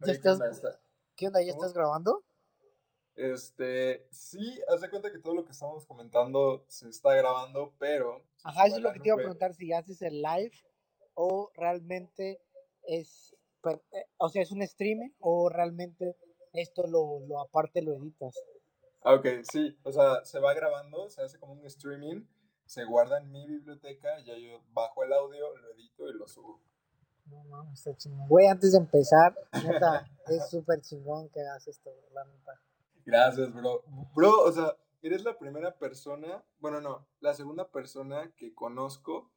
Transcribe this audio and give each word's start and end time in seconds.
¿Ya 0.00 0.12
estás, 0.12 0.38
¿Qué 1.16 1.26
onda? 1.26 1.42
¿Ya 1.42 1.50
estás 1.50 1.72
grabando? 1.72 2.24
Este, 3.16 4.06
sí, 4.12 4.60
haz 4.68 4.80
de 4.80 4.90
cuenta 4.90 5.10
que 5.10 5.18
todo 5.18 5.34
lo 5.34 5.44
que 5.44 5.50
estamos 5.50 5.84
comentando 5.86 6.64
se 6.68 6.88
está 6.88 7.14
grabando, 7.14 7.74
pero... 7.78 8.22
Ajá, 8.44 8.66
eso 8.66 8.76
es 8.76 8.82
lo 8.82 8.92
que 8.92 9.00
te 9.00 9.08
iba 9.08 9.16
a 9.16 9.18
preguntar, 9.18 9.54
si 9.54 9.72
haces 9.72 10.00
el 10.02 10.22
live 10.22 10.52
o 11.14 11.50
realmente 11.56 12.40
es, 12.84 13.34
eh, 13.64 14.04
o 14.18 14.28
sea, 14.28 14.42
es 14.42 14.52
un 14.52 14.62
streaming 14.62 15.10
o 15.18 15.48
realmente 15.48 16.16
esto 16.52 16.86
lo, 16.86 17.18
lo 17.26 17.40
aparte 17.40 17.82
lo 17.82 17.94
editas. 17.94 18.40
Ah, 19.02 19.14
ok, 19.14 19.26
sí, 19.50 19.76
o 19.82 19.90
sea, 19.90 20.24
se 20.24 20.38
va 20.38 20.54
grabando, 20.54 21.10
se 21.10 21.22
hace 21.22 21.40
como 21.40 21.54
un 21.54 21.66
streaming, 21.66 22.24
se 22.66 22.84
guarda 22.84 23.18
en 23.18 23.32
mi 23.32 23.44
biblioteca, 23.48 24.20
ya 24.20 24.36
yo 24.36 24.62
bajo 24.68 25.02
el 25.02 25.12
audio, 25.12 25.56
lo 25.56 25.74
edito 25.74 26.08
y 26.08 26.12
lo 26.12 26.28
subo. 26.28 26.60
No, 27.30 27.44
no, 27.44 27.72
está 27.72 27.96
chingón. 27.96 28.28
Güey, 28.28 28.46
antes 28.46 28.72
de 28.72 28.78
empezar, 28.78 29.34
neta, 29.64 30.06
es 30.26 30.48
súper 30.50 30.80
chingón 30.80 31.28
que 31.30 31.40
hagas 31.40 31.66
esto, 31.68 31.90
la 32.12 32.24
neta. 32.24 32.60
Gracias, 33.04 33.52
bro. 33.52 33.82
Bro, 34.14 34.42
o 34.44 34.52
sea, 34.52 34.76
eres 35.02 35.24
la 35.24 35.38
primera 35.38 35.76
persona, 35.78 36.44
bueno, 36.58 36.80
no, 36.80 37.06
la 37.20 37.34
segunda 37.34 37.68
persona 37.70 38.32
que 38.36 38.54
conozco 38.54 39.30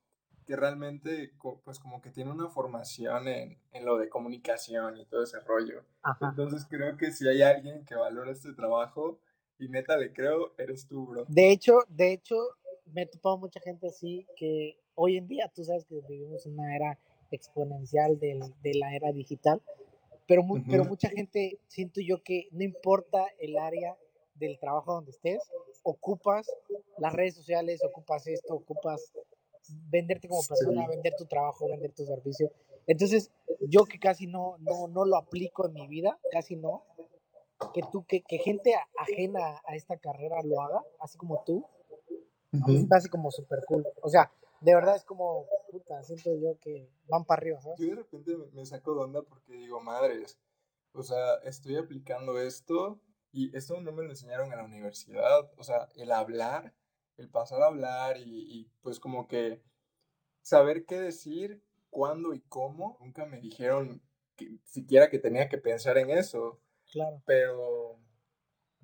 que 0.46 0.56
realmente, 0.56 1.34
pues 1.64 1.80
como 1.80 2.02
que 2.02 2.10
tiene 2.10 2.32
una 2.32 2.50
formación 2.50 3.28
en, 3.28 3.60
en 3.72 3.86
lo 3.86 3.98
de 3.98 4.10
comunicación 4.10 4.98
y 4.98 5.06
todo 5.06 5.24
ese 5.24 5.40
rollo. 5.40 5.86
Entonces 6.20 6.66
creo 6.70 6.98
que 6.98 7.12
si 7.12 7.28
hay 7.28 7.42
alguien 7.44 7.86
que 7.86 7.96
valora 7.96 8.32
este 8.32 8.54
trabajo, 8.54 9.20
y 9.62 9.70
neta 9.70 9.96
le 9.96 10.12
creo, 10.12 10.54
eres 10.58 10.88
tú, 10.88 11.06
bro. 11.06 11.26
De 11.28 11.52
hecho, 11.52 11.74
de 11.88 12.14
hecho, 12.14 12.36
me 12.86 13.04
he 13.04 13.06
topado 13.06 13.38
mucha 13.38 13.60
gente 13.60 13.88
así 13.88 14.28
que 14.36 14.80
hoy 14.96 15.18
en 15.18 15.28
día, 15.28 15.52
tú 15.54 15.64
sabes 15.64 15.86
que 15.86 16.02
vivimos 16.10 16.46
en 16.48 16.54
una 16.54 16.76
era 16.76 17.00
exponencial 17.36 18.20
de 18.20 18.74
la 18.76 18.96
era 18.96 19.12
digital, 19.12 19.62
pero, 20.32 20.44
pero 20.70 20.86
mucha 20.86 21.10
gente, 21.10 21.60
siento 21.68 22.00
yo 22.00 22.24
que 22.24 22.48
no 22.52 22.64
importa 22.64 23.28
el 23.40 23.58
área 23.58 23.98
del 24.36 24.58
trabajo 24.60 24.94
donde 24.94 25.12
estés, 25.12 25.42
ocupas 25.84 26.48
las 26.98 27.12
redes 27.14 27.36
sociales, 27.36 27.84
ocupas 27.84 28.26
esto, 28.28 28.56
ocupas 28.56 29.12
venderte 29.90 30.28
como 30.28 30.42
persona, 30.48 30.88
vender 30.88 31.16
tu 31.18 31.26
trabajo, 31.26 31.68
vender 31.68 31.92
tu 31.92 32.06
servicio. 32.06 32.50
Entonces, 32.88 33.30
yo 33.60 33.84
que 33.84 34.00
casi 34.00 34.26
no, 34.26 34.56
no, 34.60 34.88
no 34.88 35.04
lo 35.06 35.18
aplico 35.18 35.68
en 35.68 35.74
mi 35.74 35.88
vida, 35.88 36.18
casi 36.32 36.56
no, 36.56 36.84
que 37.74 37.82
tú, 37.92 38.06
que, 38.06 38.22
que 38.22 38.38
gente 38.40 38.74
ajena 38.98 39.62
a 39.66 39.76
esta 39.76 39.98
carrera 39.98 40.42
lo 40.44 40.62
haga, 40.62 40.82
así 41.00 41.18
como 41.18 41.44
tú, 41.46 41.66
uh 42.54 42.88
así 42.92 43.10
como 43.10 43.32
súper 43.32 43.60
cool. 43.68 43.86
O 44.02 44.10
sea, 44.10 44.32
de 44.62 44.76
verdad 44.76 44.96
es 44.96 45.04
como, 45.04 45.48
puta, 45.70 46.02
siento 46.04 46.36
yo 46.36 46.58
que 46.60 46.90
van 47.08 47.26
para 47.26 47.42
arriba, 47.42 47.62
¿sabes? 47.62 47.80
Yo 47.80 47.88
de 47.88 47.96
repente 47.96 48.38
me 48.54 48.66
saco 48.66 48.96
de 48.96 49.02
onda 49.02 49.22
porque 49.24 49.54
digo, 49.54 49.82
madres, 49.82 50.40
o 50.94 51.04
sea, 51.04 51.36
estoy 51.44 51.78
aplicando 51.78 52.40
esto 52.40 53.00
y 53.32 53.56
esto 53.56 53.80
no 53.82 53.92
me 53.92 54.04
lo 54.04 54.10
enseñaron 54.10 54.52
en 54.52 54.58
la 54.58 54.66
universidad, 54.66 55.52
o 55.58 55.64
sea, 55.64 55.90
el 55.96 56.12
hablar, 56.12 56.74
el 57.18 57.30
pasar 57.30 57.62
a 57.62 57.68
hablar 57.68 58.18
y, 58.18 58.60
y 58.60 58.72
pues 58.82 59.00
como 59.00 59.28
que 59.28 59.62
saber 60.42 60.86
qué 60.86 61.00
decir, 61.00 61.62
cuándo 61.92 62.34
y 62.34 62.42
cómo, 62.42 62.98
nunca 63.00 63.28
me 63.28 63.40
dijeron 63.40 64.02
que, 64.36 64.58
siquiera 64.64 65.10
que 65.10 65.20
tenía 65.20 65.48
que 65.48 65.60
pensar 65.60 66.00
en 66.00 66.10
eso. 66.10 66.60
Claro. 66.92 67.22
Pero, 67.26 68.00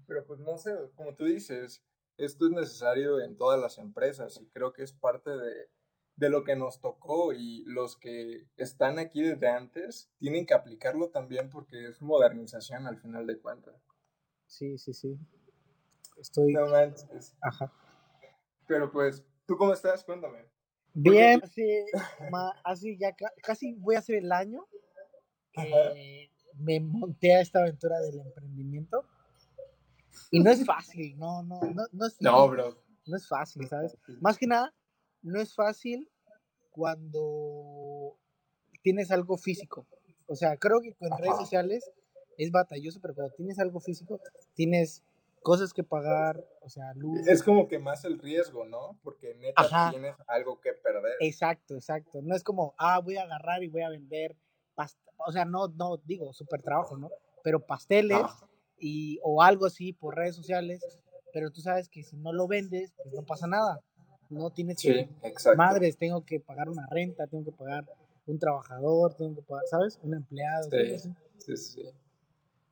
pero 0.05 0.25
pues 0.25 0.39
no 0.39 0.57
sé, 0.57 0.71
como 0.95 1.15
tú 1.15 1.25
dices, 1.25 1.83
esto 2.17 2.45
es 2.45 2.51
necesario 2.51 3.19
en 3.21 3.37
todas 3.37 3.59
las 3.59 3.77
empresas 3.77 4.39
y 4.41 4.47
creo 4.47 4.73
que 4.73 4.83
es 4.83 4.93
parte 4.93 5.29
de, 5.29 5.69
de 6.15 6.29
lo 6.29 6.43
que 6.43 6.55
nos 6.55 6.81
tocó 6.81 7.31
y 7.31 7.63
los 7.65 7.95
que 7.95 8.47
están 8.57 8.99
aquí 8.99 9.21
desde 9.21 9.47
antes 9.47 10.09
tienen 10.17 10.45
que 10.45 10.55
aplicarlo 10.55 11.09
también 11.09 11.49
porque 11.49 11.87
es 11.87 12.01
modernización 12.01 12.87
al 12.87 12.97
final 12.97 13.27
de 13.27 13.39
cuentas. 13.39 13.75
Sí, 14.47 14.77
sí, 14.77 14.93
sí. 14.93 15.17
Estoy. 16.17 16.53
No 16.53 16.67
manches. 16.67 17.35
Ajá. 17.41 17.71
Pero 18.67 18.91
pues, 18.91 19.23
¿tú 19.45 19.55
cómo 19.57 19.73
estás? 19.73 20.03
Cuéntame. 20.03 20.45
Bien, 20.93 21.39
así, 21.43 21.85
así 22.63 22.97
ya 22.97 23.15
casi 23.43 23.73
voy 23.75 23.95
a 23.95 23.99
hacer 23.99 24.15
el 24.15 24.31
año 24.31 24.67
que 25.51 26.31
me 26.55 26.79
monté 26.79 27.35
a 27.35 27.41
esta 27.41 27.59
aventura 27.59 27.99
del 27.99 28.19
emprendimiento. 28.19 29.05
Y 30.31 30.39
no 30.39 30.51
es 30.51 30.65
fácil, 30.65 31.17
no, 31.17 31.43
no, 31.43 31.59
no, 31.61 31.83
no 31.91 32.05
es 32.05 32.17
No, 32.19 32.47
bro. 32.49 32.77
No 33.05 33.15
es 33.15 33.27
fácil, 33.27 33.67
¿sabes? 33.67 33.97
Más 34.19 34.37
que 34.37 34.47
nada, 34.47 34.73
no 35.21 35.39
es 35.39 35.55
fácil 35.55 36.09
cuando 36.71 38.17
tienes 38.81 39.11
algo 39.11 39.37
físico. 39.37 39.87
O 40.27 40.35
sea, 40.35 40.57
creo 40.57 40.81
que 40.81 40.93
con 40.93 41.09
redes 41.17 41.37
sociales 41.37 41.89
es 42.37 42.51
batalloso, 42.51 42.99
pero 43.01 43.15
cuando 43.15 43.33
tienes 43.35 43.59
algo 43.59 43.79
físico, 43.79 44.19
tienes 44.53 45.03
cosas 45.41 45.73
que 45.73 45.83
pagar, 45.83 46.43
o 46.61 46.69
sea, 46.69 46.93
luz. 46.95 47.25
Es 47.27 47.41
como 47.41 47.67
que 47.67 47.79
más 47.79 48.03
el 48.05 48.19
riesgo, 48.19 48.65
¿no? 48.65 48.99
Porque 49.03 49.33
neta 49.35 49.89
tienes 49.91 50.15
algo 50.27 50.59
que 50.59 50.73
perder. 50.73 51.13
Exacto, 51.21 51.75
exacto. 51.75 52.19
No 52.21 52.35
es 52.35 52.43
como, 52.43 52.75
ah, 52.77 52.99
voy 52.99 53.17
a 53.17 53.23
agarrar 53.23 53.63
y 53.63 53.69
voy 53.69 53.81
a 53.81 53.89
vender, 53.89 54.35
o 55.17 55.31
sea, 55.31 55.45
no, 55.45 55.69
no 55.69 55.97
digo 55.97 56.33
super 56.33 56.61
trabajo, 56.61 56.97
¿no? 56.97 57.09
Pero 57.43 57.65
pasteles 57.65 58.25
y, 58.79 59.19
o 59.23 59.41
algo 59.41 59.65
así 59.65 59.93
por 59.93 60.15
redes 60.15 60.35
sociales, 60.35 60.81
pero 61.33 61.51
tú 61.51 61.61
sabes 61.61 61.89
que 61.89 62.03
si 62.03 62.17
no 62.17 62.33
lo 62.33 62.47
vendes, 62.47 62.93
pues 63.03 63.13
no 63.13 63.23
pasa 63.23 63.47
nada. 63.47 63.81
No 64.29 64.49
tienes 64.49 64.81
que, 64.81 65.09
madres, 65.55 65.97
tengo 65.97 66.25
que 66.25 66.39
pagar 66.39 66.69
una 66.69 66.85
renta, 66.87 67.27
tengo 67.27 67.45
que 67.45 67.51
pagar 67.51 67.85
un 68.25 68.37
trabajador, 68.39 69.13
tengo 69.13 69.35
que 69.35 69.41
pagar, 69.41 69.65
¿sabes? 69.67 69.99
Un 70.03 70.15
empleado. 70.15 70.69
Sí, 70.69 71.11
sí, 71.37 71.57
sí. 71.57 71.83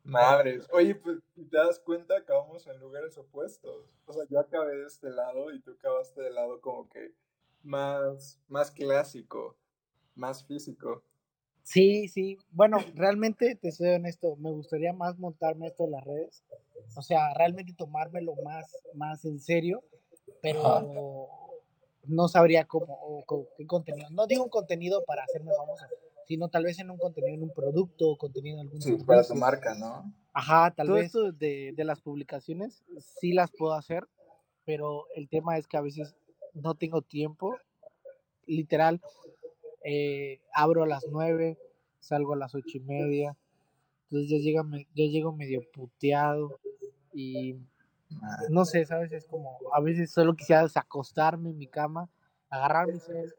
Madres. 0.04 0.68
Oye, 0.72 0.94
pues 0.96 1.20
te 1.36 1.58
das 1.58 1.80
cuenta, 1.80 2.18
acabamos 2.18 2.68
en 2.68 2.80
lugares 2.80 3.18
opuestos. 3.18 3.90
O 4.06 4.14
sea, 4.14 4.24
yo 4.30 4.40
acabé 4.40 4.78
de 4.78 4.86
este 4.86 5.10
lado 5.10 5.52
y 5.52 5.60
tú 5.62 5.72
acabaste 5.72 6.22
del 6.22 6.36
lado 6.36 6.62
como 6.62 6.88
que 6.90 7.14
más, 7.64 8.40
más 8.48 8.70
clásico, 8.70 9.58
más 10.14 10.46
físico. 10.46 11.04
Sí, 11.66 12.08
sí. 12.08 12.38
Bueno, 12.52 12.78
realmente, 12.94 13.56
te 13.56 13.72
soy 13.72 13.90
honesto, 13.90 14.36
me 14.36 14.52
gustaría 14.52 14.94
más 14.94 15.18
montarme 15.18 15.68
esto 15.68 15.86
en 15.86 15.92
las 15.92 16.04
redes. 16.04 16.44
O 16.96 17.02
sea, 17.02 17.34
realmente 17.34 17.74
tomármelo 17.74 18.36
más, 18.44 18.72
más 18.94 19.26
en 19.26 19.40
serio, 19.40 19.84
pero 20.44 21.28
no 22.04 22.28
sabría 22.28 22.66
cómo, 22.66 23.26
qué 23.58 23.66
contenido. 23.66 24.08
No 24.12 24.28
digo 24.28 24.44
un 24.44 24.50
contenido 24.50 25.04
para 25.06 25.24
hacerme 25.24 25.52
famoso, 25.58 25.84
sino 26.28 26.50
tal 26.50 26.66
vez 26.66 26.78
en 26.78 26.92
un 26.92 27.00
contenido, 27.00 27.34
en 27.34 27.44
un 27.44 27.54
producto, 27.54 28.10
o 28.12 28.18
contenido 28.18 28.58
en 28.58 28.68
algún 28.68 28.80
Sí, 28.80 28.96
para 29.04 29.24
tu 29.24 29.34
marca, 29.34 29.74
¿no? 29.74 30.14
Ajá, 30.34 30.70
tal 30.70 30.92
vez. 30.92 31.08
Esto 31.08 31.32
de, 31.32 31.74
de 31.76 31.84
las 31.84 32.00
publicaciones 32.00 32.84
sí 33.00 33.34
las 33.34 33.50
puedo 33.50 33.74
hacer, 33.74 34.08
pero 34.66 35.08
el 35.16 35.30
tema 35.30 35.58
es 35.58 35.66
que 35.66 35.78
a 35.78 35.82
veces 35.82 36.16
no 36.54 36.76
tengo 36.76 37.02
tiempo. 37.02 37.58
Literal, 38.46 39.02
eh, 39.88 40.42
abro 40.52 40.82
a 40.82 40.88
las 40.88 41.06
9, 41.12 41.60
salgo 42.00 42.34
a 42.34 42.38
las 42.38 42.56
ocho 42.56 42.78
y 42.78 42.80
media, 42.80 43.38
entonces 44.06 44.30
ya, 44.32 44.38
llega, 44.38 44.64
ya 44.96 45.06
llego 45.06 45.32
medio 45.32 45.62
puteado 45.72 46.60
y 47.14 47.60
no 48.50 48.66
sé, 48.66 48.84
¿sabes? 48.86 49.12
Es 49.12 49.28
como, 49.28 49.60
a 49.74 49.80
veces 49.82 50.12
solo 50.12 50.36
quisiera 50.36 50.66
acostarme 50.74 51.52
en 51.52 51.60
mi 51.60 51.68
cama, 51.68 52.10
agarrar 52.50 52.88
mi 52.88 53.00
cel, 53.00 53.32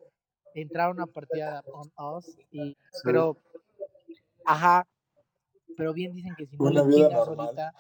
entrar 0.55 0.89
a 0.89 0.93
una 0.93 1.07
partida 1.07 1.63
de 1.63 1.71
On 1.73 2.17
Us, 2.17 2.39
y, 2.53 2.77
pero, 3.03 3.37
ajá, 4.45 4.87
pero 5.77 5.93
bien 5.93 6.13
dicen 6.13 6.35
que 6.37 6.47
si 6.47 6.57
no 6.57 6.71
le 6.71 6.95
chingas 6.95 7.27
ahorita, 7.27 7.73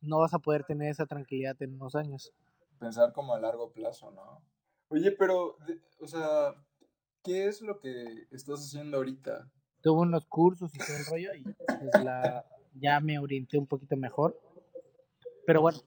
no 0.00 0.20
vas 0.20 0.32
a 0.32 0.38
poder 0.38 0.62
tener 0.62 0.90
esa 0.90 1.06
tranquilidad 1.06 1.60
en 1.60 1.74
unos 1.74 1.96
años. 1.96 2.32
Pensar 2.78 3.12
como 3.12 3.34
a 3.34 3.40
largo 3.40 3.72
plazo, 3.72 4.12
¿no? 4.12 4.40
Oye, 4.90 5.10
pero, 5.10 5.56
o 6.00 6.06
sea, 6.06 6.54
¿qué 7.22 7.46
es 7.46 7.62
lo 7.62 7.78
que 7.78 8.26
estás 8.30 8.60
haciendo 8.60 8.98
ahorita? 8.98 9.48
Tuve 9.82 10.02
unos 10.02 10.26
cursos 10.26 10.74
y 10.74 10.78
todo 10.78 10.96
el 10.96 11.06
rollo 11.06 11.34
y 11.34 11.42
pues 11.42 12.04
la, 12.04 12.44
ya 12.74 13.00
me 13.00 13.18
orienté 13.18 13.58
un 13.58 13.66
poquito 13.66 13.96
mejor. 13.96 14.38
Pero 15.46 15.60
bueno, 15.60 15.78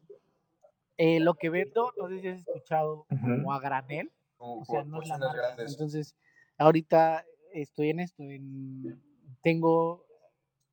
eh, 0.98 1.20
lo 1.20 1.36
que 1.36 1.50
vendo, 1.50 1.94
no 1.98 2.10
sé 2.10 2.20
si 2.22 2.28
has 2.28 2.40
escuchado 2.40 3.06
como 3.10 3.54
a 3.54 3.60
granel. 3.60 4.12
o 4.38 4.66
sea, 4.66 4.84
no 4.84 5.02
es 5.02 5.08
la 5.08 5.18
marca. 5.18 5.56
Entonces, 5.58 6.16
ahorita 6.58 7.26
estoy 7.54 7.90
en 7.90 8.00
esto. 8.02 8.24
En, 8.24 9.02
tengo 9.42 10.06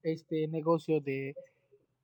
este 0.02 0.48
negocio 0.48 1.00
de 1.00 1.36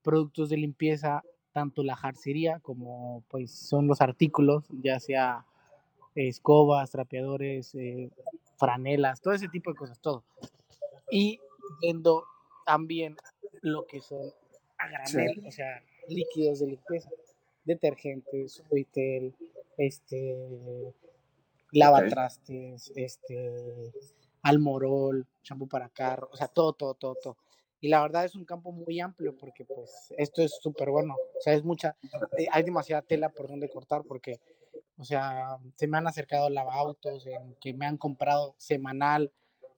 productos 0.03 0.49
de 0.49 0.57
limpieza, 0.57 1.23
tanto 1.51 1.83
la 1.83 1.95
jarcería 1.95 2.59
como 2.59 3.23
pues 3.27 3.51
son 3.51 3.87
los 3.87 4.01
artículos, 4.01 4.65
ya 4.81 4.99
sea 4.99 5.45
escobas, 6.15 6.91
trapeadores, 6.91 7.75
eh, 7.75 8.09
franelas, 8.59 9.21
todo 9.21 9.33
ese 9.33 9.47
tipo 9.47 9.71
de 9.71 9.77
cosas, 9.77 9.99
todo. 9.99 10.23
Y 11.09 11.39
vendo 11.81 12.25
también 12.65 13.15
lo 13.61 13.85
que 13.87 14.01
son 14.01 14.31
a 14.77 14.87
granel, 14.89 15.43
o 15.45 15.51
sea, 15.51 15.81
líquidos 16.07 16.59
de 16.59 16.67
limpieza, 16.67 17.09
detergentes, 17.65 18.63
suitel, 18.69 19.33
este, 19.77 20.93
lavatrastes, 21.71 22.91
este, 22.95 23.91
almorol, 24.41 25.25
champú 25.43 25.67
para 25.67 25.89
carro, 25.89 26.29
o 26.31 26.37
sea, 26.37 26.47
todo, 26.47 26.73
todo, 26.73 26.93
todo, 26.93 27.15
todo. 27.15 27.37
y 27.81 27.87
la 27.87 28.01
verdad 28.01 28.25
es 28.25 28.35
un 28.35 28.45
campo 28.45 28.71
muy 28.71 28.99
amplio 28.99 29.35
porque 29.37 29.65
pues 29.65 30.13
esto 30.17 30.41
es 30.41 30.57
súper 30.61 30.89
bueno, 30.89 31.15
o 31.15 31.41
sea, 31.41 31.53
es 31.53 31.63
mucha, 31.63 31.95
eh, 32.37 32.47
hay 32.51 32.63
demasiada 32.63 33.01
tela 33.01 33.29
por 33.29 33.47
donde 33.47 33.69
cortar 33.69 34.03
porque, 34.03 34.39
o 34.99 35.05
sea, 35.05 35.57
se 35.75 35.87
me 35.87 35.97
han 35.97 36.07
acercado 36.07 36.49
lavautos 36.49 37.25
en 37.25 37.55
que 37.61 37.73
me 37.73 37.85
han 37.85 37.97
comprado 37.97 38.53
semanal, 38.57 39.31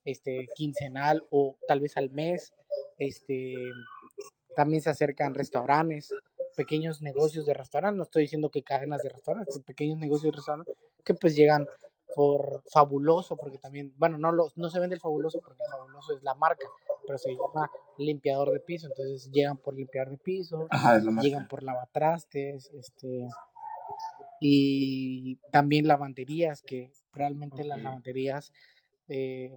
este, 0.03 0.47
quincenal 0.56 1.23
o 1.29 1.57
tal 1.68 1.79
vez 1.79 1.95
al 1.95 2.09
mes, 2.09 2.53
este, 2.97 3.56
también 4.56 4.81
se 4.81 4.89
acercan 4.89 5.35
restaurantes, 5.35 6.12
pequeños 6.56 7.03
negocios 7.03 7.45
de 7.45 7.53
restaurantes, 7.53 7.97
no 7.97 8.03
estoy 8.03 8.23
diciendo 8.23 8.50
que 8.50 8.63
cadenas 8.63 9.03
de 9.03 9.09
restaurantes, 9.09 9.59
pequeños 9.59 10.00
negocios 10.00 10.31
de 10.31 10.38
restaurantes 10.38 10.75
que 11.06 11.13
pues 11.13 11.35
llegan 11.35 11.67
por 12.15 12.63
fabuloso, 12.71 13.38
porque 13.38 13.59
también, 13.59 13.94
bueno, 13.97 14.17
no, 14.17 14.31
lo, 14.31 14.51
no 14.56 14.69
se 14.69 14.79
vende 14.79 14.95
el 14.95 15.01
fabuloso 15.01 15.39
porque 15.39 15.63
el 15.63 15.71
fabuloso 15.71 16.17
es 16.17 16.24
la 16.24 16.33
marca, 16.33 16.67
pero 17.06 17.19
se 17.19 17.31
llama 17.31 17.69
limpiador 18.00 18.51
de 18.51 18.59
piso, 18.59 18.88
entonces 18.88 19.29
llegan 19.31 19.57
por 19.57 19.75
limpiar 19.75 20.09
de 20.09 20.17
piso, 20.17 20.67
llegan 21.21 21.47
por 21.47 21.62
lavatrastes, 21.62 22.71
este, 22.74 23.27
y 24.43 25.35
también 25.51 25.88
lavanderías, 25.88 26.63
que 26.63 26.91
realmente 27.13 27.63
las 27.63 27.79
lavanderías 27.79 28.51
eh, 29.07 29.55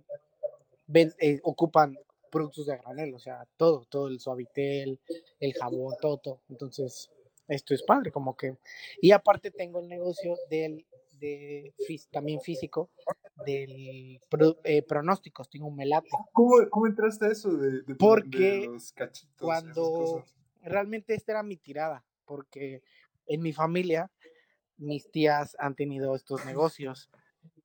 eh, 0.93 1.41
ocupan 1.43 1.99
productos 2.31 2.67
de 2.67 2.77
granel, 2.77 3.15
o 3.15 3.19
sea, 3.19 3.49
todo, 3.57 3.87
todo 3.89 4.09
el 4.09 4.21
suavitel, 4.21 5.01
el 5.41 5.55
jabón, 5.55 5.95
todo, 6.03 6.19
todo. 6.19 6.43
Entonces, 6.51 7.11
esto 7.49 7.73
es 7.73 7.83
padre, 7.83 8.13
como 8.13 8.37
que. 8.37 8.59
Y 9.01 9.13
aparte 9.13 9.51
tengo 9.51 9.81
el 9.81 9.89
negocio 9.89 10.37
del 10.51 10.85
de 11.19 11.73
también 12.11 12.43
físico 12.43 12.91
del 13.47 14.21
eh, 14.65 14.83
pronósticos, 14.83 15.49
tengo 15.49 15.69
un 15.69 15.77
melate. 15.77 16.09
¿Cómo, 16.33 16.57
cómo 16.69 16.87
entraste 16.87 17.25
a 17.25 17.31
eso 17.31 17.57
de, 17.57 17.95
porque 17.95 18.67
los 18.67 18.93
cachitos? 18.93 19.35
Cuando 19.39 20.25
realmente 20.61 21.15
esta 21.15 21.33
era 21.33 21.43
mi 21.43 21.57
tirada, 21.57 22.05
porque 22.27 22.83
en 23.27 23.41
mi 23.41 23.55
familia 23.55 24.11
mis 24.77 25.11
tías 25.11 25.57
han 25.59 25.75
tenido 25.75 26.15
estos 26.15 26.45
negocios 26.45 27.11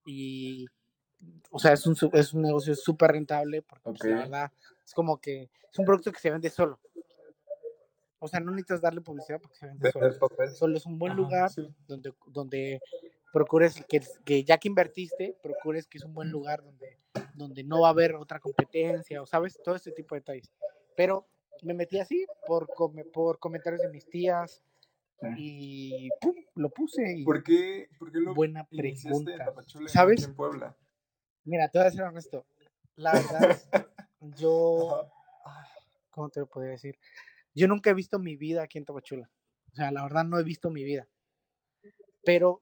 y 0.06 0.68
o 1.52 1.60
sea, 1.60 1.74
es 1.74 1.86
un, 1.86 1.96
es 2.14 2.34
un 2.34 2.42
negocio 2.42 2.76
súper 2.76 3.12
rentable 3.12 3.62
porque 3.62 3.84
pues, 3.84 4.04
la 4.04 4.18
verdad 4.18 4.52
es 4.86 4.94
como 4.94 5.20
que 5.20 5.50
es 5.72 5.80
un 5.80 5.86
producto 5.86 6.12
que 6.12 6.20
se 6.20 6.32
vende 6.32 6.50
solo. 6.50 6.80
O 8.20 8.28
sea, 8.28 8.40
no 8.40 8.52
necesitas 8.52 8.82
darle 8.82 9.02
publicidad 9.02 9.40
porque 9.40 9.58
se 9.58 9.68
vende 9.68 9.92
solo. 9.92 10.14
Solo 10.54 10.78
es 10.78 10.86
un 10.86 10.98
buen 10.98 11.16
lugar 11.16 11.52
donde, 11.88 12.14
donde 12.28 12.82
procures 13.32 13.84
que, 13.88 14.02
que, 14.26 14.44
ya 14.44 14.58
que 14.58 14.68
invertiste, 14.68 15.38
procures 15.42 15.88
que 15.88 16.00
es 16.00 16.04
un 16.04 16.14
buen 16.14 16.30
lugar 16.30 16.64
donde, 16.64 16.98
donde 17.36 17.64
no 17.64 17.82
va 17.82 17.88
a 17.88 17.92
haber 17.92 18.16
otra 18.16 18.40
competencia 18.40 19.22
o 19.22 19.26
sabes, 19.26 19.60
todo 19.64 19.76
este 19.76 19.92
tipo 19.92 20.16
de 20.16 20.22
detalles. 20.22 20.52
Pero 20.96 21.28
me 21.62 21.74
metí 21.74 22.00
así 22.00 22.26
por, 22.46 22.68
por 23.14 23.40
comentarios 23.40 23.82
de 23.82 23.90
mis 23.90 24.10
tías 24.10 24.62
y 25.38 26.10
¡pum! 26.22 26.36
lo 26.56 26.70
puse. 26.70 27.18
Y 27.18 27.24
¿Por 27.24 27.44
qué, 27.44 27.90
por 27.98 28.12
qué 28.12 28.20
lo 28.20 28.34
buena 28.34 28.66
pregunta. 28.66 29.54
¿Sabes? 29.88 30.26
En 30.26 30.36
Puebla? 30.36 30.76
Mira, 31.44 31.68
te 31.70 31.80
voy 31.80 31.84
a 31.84 31.90
decir 31.90 32.02
honesto. 32.02 32.46
La 32.96 33.14
verdad, 33.14 33.62
yo. 34.38 35.10
¿Cómo 36.12 36.30
te 36.30 36.40
lo 36.40 36.48
podría 36.48 36.72
decir? 36.72 36.98
Yo 37.54 37.68
nunca 37.68 37.90
he 37.90 37.94
visto 37.94 38.20
mi 38.20 38.36
vida 38.36 38.64
aquí 38.64 38.78
en 38.78 38.86
Tapachula. 38.86 39.30
O 39.72 39.76
sea, 39.76 39.92
la 39.92 40.04
verdad 40.04 40.26
no 40.26 40.40
he 40.40 40.44
visto 40.44 40.70
mi 40.70 40.84
vida. 40.84 41.08
Pero, 42.24 42.62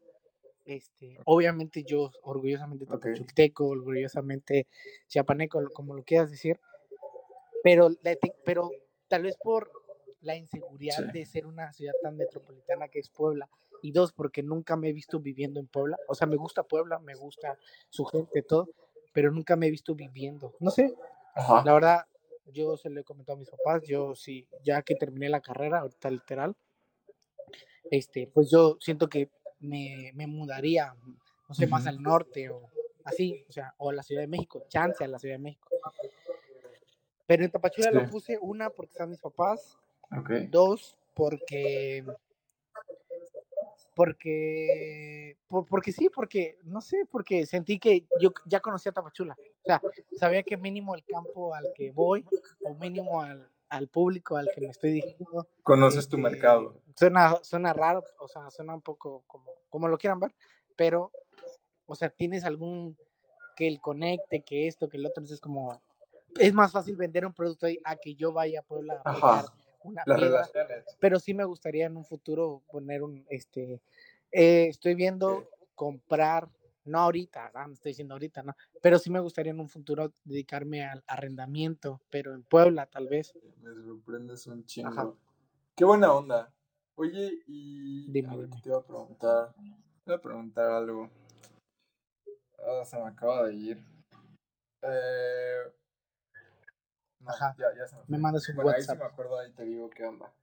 este, 0.65 1.17
obviamente 1.25 1.83
yo 1.83 2.11
orgullosamente 2.23 2.85
tapachulteco, 2.85 3.67
orgullosamente 3.67 4.67
chiapaneco, 5.07 5.63
como 5.73 5.95
lo 5.95 6.03
quieras 6.03 6.29
decir. 6.29 6.59
Pero, 7.63 7.89
pero 8.45 8.69
tal 9.07 9.23
vez 9.23 9.37
por 9.41 9.71
la 10.21 10.35
inseguridad 10.35 11.11
de 11.13 11.25
ser 11.25 11.45
una 11.45 11.71
ciudad 11.73 11.93
tan 12.01 12.17
metropolitana 12.17 12.87
que 12.87 12.99
es 12.99 13.09
Puebla, 13.09 13.49
y 13.81 13.91
dos, 13.91 14.11
porque 14.11 14.43
nunca 14.43 14.75
me 14.75 14.89
he 14.89 14.93
visto 14.93 15.19
viviendo 15.19 15.59
en 15.59 15.67
Puebla. 15.67 15.97
O 16.07 16.15
sea, 16.15 16.27
me 16.27 16.35
gusta 16.35 16.63
Puebla, 16.63 16.99
me 16.99 17.15
gusta 17.15 17.57
su 17.89 18.05
gente, 18.05 18.41
todo, 18.41 18.69
pero 19.13 19.31
nunca 19.31 19.55
me 19.55 19.67
he 19.67 19.71
visto 19.71 19.95
viviendo. 19.95 20.55
No 20.59 20.71
sé, 20.71 20.93
la 21.35 21.73
verdad, 21.73 22.05
yo 22.45 22.77
se 22.77 22.89
lo 22.89 23.01
he 23.01 23.03
comentado 23.03 23.35
a 23.35 23.39
mis 23.39 23.49
papás, 23.49 23.83
yo 23.85 24.15
sí, 24.15 24.47
ya 24.63 24.81
que 24.81 24.95
terminé 24.95 25.29
la 25.29 25.41
carrera, 25.41 25.79
ahorita 25.79 26.09
literal, 26.09 26.55
este, 27.91 28.27
pues 28.27 28.49
yo 28.49 28.77
siento 28.79 29.07
que 29.07 29.29
me, 29.59 30.11
me 30.13 30.27
mudaría, 30.27 30.95
no 31.47 31.55
sé, 31.55 31.67
más 31.67 31.87
al 31.87 32.01
norte 32.01 32.49
o 32.49 32.69
así, 33.03 33.45
o 33.47 33.51
sea, 33.51 33.73
o 33.77 33.89
a 33.89 33.93
la 33.93 34.03
Ciudad 34.03 34.21
de 34.21 34.27
México, 34.27 34.65
chance 34.67 35.03
a 35.03 35.07
la 35.07 35.19
Ciudad 35.19 35.35
de 35.35 35.43
México. 35.43 35.69
Pero 37.25 37.43
en 37.43 37.51
Tapachula 37.51 37.91
lo 37.91 38.09
puse, 38.09 38.37
una, 38.41 38.69
porque 38.69 38.91
están 38.91 39.09
mis 39.09 39.19
papás, 39.19 39.77
dos, 40.49 40.97
porque 41.13 42.05
porque, 43.97 45.35
porque 45.49 45.91
sí, 45.91 46.07
porque, 46.13 46.59
no 46.61 46.81
sé, 46.81 47.07
porque 47.09 47.47
sentí 47.47 47.79
que 47.79 48.05
yo 48.21 48.31
ya 48.45 48.59
conocía 48.59 48.91
Tapachula. 48.91 49.35
O 49.39 49.65
sea, 49.65 49.81
sabía 50.19 50.43
que 50.43 50.55
mínimo 50.55 50.93
el 50.93 51.03
campo 51.03 51.55
al 51.55 51.73
que 51.73 51.89
voy, 51.89 52.23
o 52.63 52.75
mínimo 52.75 53.23
al, 53.23 53.49
al 53.69 53.87
público 53.87 54.37
al 54.37 54.51
que 54.53 54.61
me 54.61 54.67
estoy 54.67 54.91
dirigiendo. 54.91 55.47
Conoces 55.63 56.07
tu 56.07 56.17
este, 56.17 56.29
mercado. 56.29 56.79
Suena, 56.95 57.39
suena 57.41 57.73
raro, 57.73 58.03
o 58.19 58.27
sea, 58.27 58.51
suena 58.51 58.75
un 58.75 58.83
poco 58.83 59.23
como, 59.25 59.51
como 59.67 59.87
lo 59.87 59.97
quieran 59.97 60.19
ver, 60.19 60.35
pero, 60.75 61.11
o 61.87 61.95
sea, 61.95 62.09
tienes 62.09 62.43
algún 62.43 62.95
que 63.55 63.67
el 63.67 63.81
conecte, 63.81 64.43
que 64.43 64.67
esto, 64.67 64.87
que 64.89 64.97
el 64.97 65.07
otro, 65.07 65.21
entonces 65.21 65.41
como, 65.41 65.81
es 66.35 66.53
más 66.53 66.71
fácil 66.71 66.95
vender 66.97 67.25
un 67.25 67.33
producto 67.33 67.65
ahí 67.65 67.79
a 67.83 67.95
que 67.95 68.13
yo 68.13 68.31
vaya 68.31 68.59
a 68.59 68.63
Puebla 68.63 69.01
a 69.03 69.43
una 69.87 70.03
Las 70.05 70.19
relaciones. 70.19 70.85
Pero 70.99 71.19
sí 71.19 71.33
me 71.33 71.45
gustaría 71.45 71.85
en 71.85 71.97
un 71.97 72.05
futuro 72.05 72.63
poner 72.69 73.03
un, 73.03 73.25
este, 73.29 73.81
eh, 74.31 74.67
estoy 74.67 74.95
viendo 74.95 75.49
comprar, 75.75 76.49
no 76.85 76.99
ahorita, 76.99 77.51
no 77.53 77.73
estoy 77.73 77.91
diciendo 77.91 78.15
ahorita, 78.15 78.43
no, 78.43 78.55
pero 78.81 78.99
sí 78.99 79.09
me 79.09 79.19
gustaría 79.19 79.51
en 79.51 79.59
un 79.59 79.69
futuro 79.69 80.11
dedicarme 80.23 80.85
al 80.85 81.03
arrendamiento, 81.07 82.01
pero 82.09 82.33
en 82.33 82.43
Puebla 82.43 82.85
tal 82.87 83.07
vez. 83.07 83.33
Me 83.61 83.73
sorprendes 83.73 84.47
un 84.47 84.65
chingo. 84.65 85.17
Qué 85.75 85.85
buena 85.85 86.13
onda. 86.13 86.53
Oye, 86.95 87.43
y 87.45 88.11
te 88.11 88.19
iba 88.19 88.77
a 88.77 88.83
preguntar, 88.83 89.53
te 89.55 90.11
iba 90.11 90.15
a 90.15 90.21
preguntar 90.21 90.71
algo. 90.71 91.09
Ah, 92.59 92.83
se 92.83 92.97
me 92.97 93.03
acaba 93.03 93.47
de 93.47 93.53
ir. 93.53 93.83
Eh, 94.81 95.76
Ajá. 97.27 97.55
Ya, 97.57 97.67
ya 97.77 97.87
se 97.87 97.95
me, 97.95 98.01
me 98.07 98.17
mandas 98.17 98.47
un 98.49 98.55
bueno, 98.55 98.71
WhatsApp. 98.71 98.89
Ahí 98.89 98.95
sí 98.95 99.03
me 99.03 99.05
acuerdo, 99.05 99.39
ahí 99.39 99.51
te 99.53 99.63
digo 99.63 99.89
qué 99.89 100.05
onda. 100.05 100.33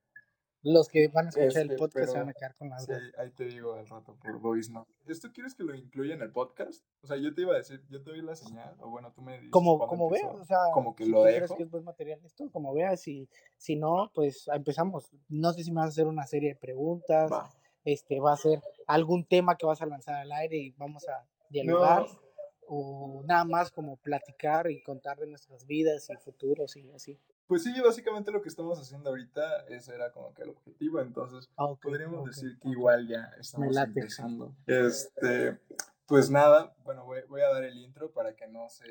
Los 0.67 0.89
que 0.89 1.07
van 1.09 1.27
a 1.27 1.29
escuchar 1.29 1.61
el 1.61 1.69
este, 1.69 1.77
podcast 1.77 2.11
se 2.11 2.17
van 2.17 2.29
a 2.29 2.33
quedar 2.33 2.55
con 2.55 2.69
la 2.69 2.79
Sí, 2.79 2.91
ahí 3.19 3.29
te 3.29 3.45
digo 3.45 3.75
al 3.75 3.87
rato 3.87 4.15
por 4.15 4.39
voice 4.39 4.71
no. 4.71 4.87
¿Esto 5.05 5.31
quieres 5.31 5.53
que 5.53 5.63
lo 5.63 5.75
incluya 5.75 6.15
en 6.15 6.23
el 6.23 6.31
podcast? 6.31 6.83
O 7.03 7.07
sea, 7.07 7.17
yo 7.17 7.35
te 7.35 7.41
iba 7.41 7.53
a 7.53 7.57
decir, 7.57 7.85
yo 7.87 8.01
te 8.01 8.09
doy 8.09 8.23
la 8.23 8.35
señal, 8.35 8.75
o 8.79 8.89
bueno, 8.89 9.13
tú 9.13 9.21
me 9.21 9.33
dices. 9.33 9.51
Como, 9.51 9.77
como 9.85 10.09
veas, 10.09 10.25
o 10.25 10.43
sea, 10.43 10.57
como 10.73 10.95
que 10.95 11.05
lo 11.05 11.23
dejo. 11.23 11.55
que 11.55 11.61
es 11.61 11.69
buen 11.69 11.83
material 11.83 12.19
esto, 12.25 12.49
como 12.51 12.73
veas, 12.73 13.07
y 13.07 13.29
si 13.57 13.75
no, 13.75 14.11
pues 14.15 14.47
empezamos. 14.51 15.11
No 15.29 15.53
sé 15.53 15.63
si 15.63 15.71
me 15.71 15.81
vas 15.81 15.85
a 15.85 15.89
hacer 15.89 16.07
una 16.07 16.25
serie 16.25 16.49
de 16.49 16.55
preguntas, 16.55 17.31
va. 17.31 17.47
este, 17.83 18.19
va 18.19 18.33
a 18.33 18.37
ser 18.37 18.59
algún 18.87 19.23
tema 19.23 19.57
que 19.57 19.67
vas 19.67 19.83
a 19.83 19.85
lanzar 19.85 20.15
al 20.15 20.31
aire 20.31 20.57
y 20.57 20.71
vamos 20.71 21.07
a 21.07 21.27
dialogar. 21.47 22.07
No 22.07 22.24
o 22.67 23.23
nada 23.25 23.45
más 23.45 23.71
como 23.71 23.97
platicar 23.97 24.69
y 24.69 24.81
contar 24.83 25.17
de 25.17 25.27
nuestras 25.27 25.65
vidas 25.65 26.09
y 26.09 26.15
futuros 26.17 26.75
y 26.75 26.91
así. 26.91 27.19
Pues 27.47 27.63
sí, 27.63 27.73
básicamente 27.79 28.31
lo 28.31 28.41
que 28.41 28.49
estamos 28.49 28.79
haciendo 28.79 29.09
ahorita, 29.09 29.65
ese 29.69 29.93
era 29.93 30.11
como 30.11 30.33
que 30.33 30.41
el 30.43 30.49
objetivo, 30.49 30.99
entonces 30.99 31.47
ah, 31.57 31.75
podríamos 31.79 32.25
decir 32.25 32.57
que 32.59 32.69
igual 32.69 33.07
ya 33.07 33.31
estamos 33.39 33.77
empezando. 33.77 34.55
Este, 34.65 35.59
pues 36.07 36.31
nada, 36.31 36.75
bueno, 36.83 37.05
voy, 37.05 37.21
voy, 37.29 37.41
a 37.41 37.49
dar 37.49 37.63
el 37.63 37.77
intro 37.77 38.11
para 38.11 38.35
que 38.35 38.47
no 38.47 38.67
se 38.69 38.85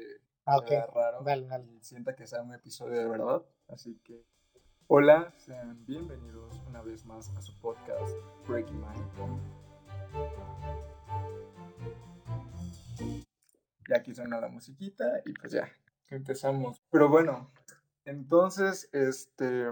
ah, 0.46 0.60
raro 0.94 1.24
y 1.64 1.80
sienta 1.82 2.14
que 2.14 2.26
sea 2.28 2.42
un 2.42 2.54
episodio 2.54 2.96
de 2.96 3.08
verdad. 3.08 3.42
Así 3.68 3.98
que, 4.04 4.24
hola, 4.86 5.34
sean 5.36 5.84
bienvenidos 5.84 6.60
una 6.68 6.80
vez 6.80 7.04
más 7.04 7.30
a 7.36 7.42
su 7.42 7.58
podcast 7.58 8.14
Breaking 8.46 8.80
Mind. 8.80 9.10
Ya 13.88 13.96
aquí 13.98 14.14
suena 14.14 14.40
la 14.40 14.48
musiquita 14.48 15.20
y 15.24 15.32
pues 15.32 15.52
ya, 15.52 15.68
empezamos. 16.10 16.82
Pero 16.90 17.08
bueno, 17.08 17.50
entonces, 18.04 18.88
este... 18.92 19.66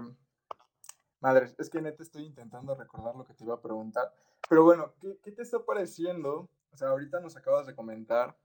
Madre, 1.19 1.53
es 1.57 1.69
que 1.69 1.81
neta 1.81 2.03
estoy 2.03 2.25
intentando 2.25 2.75
recordar 2.75 3.15
lo 3.15 3.23
que 3.23 3.33
te 3.33 3.45
iba 3.45 3.55
a 3.55 3.61
preguntar. 3.61 4.13
Pero 4.49 4.63
bueno, 4.63 4.93
¿qué, 4.99 5.17
¿qué, 5.23 5.31
te 5.31 5.41
está 5.41 5.63
pareciendo? 5.63 6.49
O 6.71 6.77
sea, 6.77 6.89
ahorita 6.89 7.21
nos 7.21 7.37
acabas 7.37 7.65
de 7.65 7.75
comentar 7.75 8.35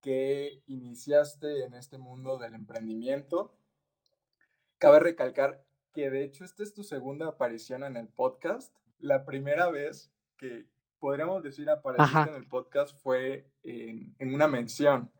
que 0.00 0.62
iniciaste 0.66 1.64
en 1.64 1.74
este 1.74 1.98
mundo 1.98 2.38
del 2.38 2.54
emprendimiento. 2.54 3.54
Cabe 4.78 5.00
recalcar 5.00 5.62
que 5.92 6.10
de 6.10 6.24
hecho 6.24 6.44
esta 6.44 6.62
es 6.62 6.72
tu 6.72 6.84
segunda 6.84 7.26
aparición 7.26 7.82
en 7.84 7.96
el 7.96 8.08
podcast. 8.08 8.74
La 8.98 9.24
primera 9.24 9.70
vez 9.70 10.10
que 10.38 10.66
podríamos 10.98 11.42
decir 11.42 11.68
apareciste 11.70 12.30
en 12.30 12.34
el 12.36 12.46
podcast 12.48 12.96
fue 13.02 13.50
en, 13.62 14.14
en 14.18 14.34
una 14.34 14.48
mención. 14.48 15.10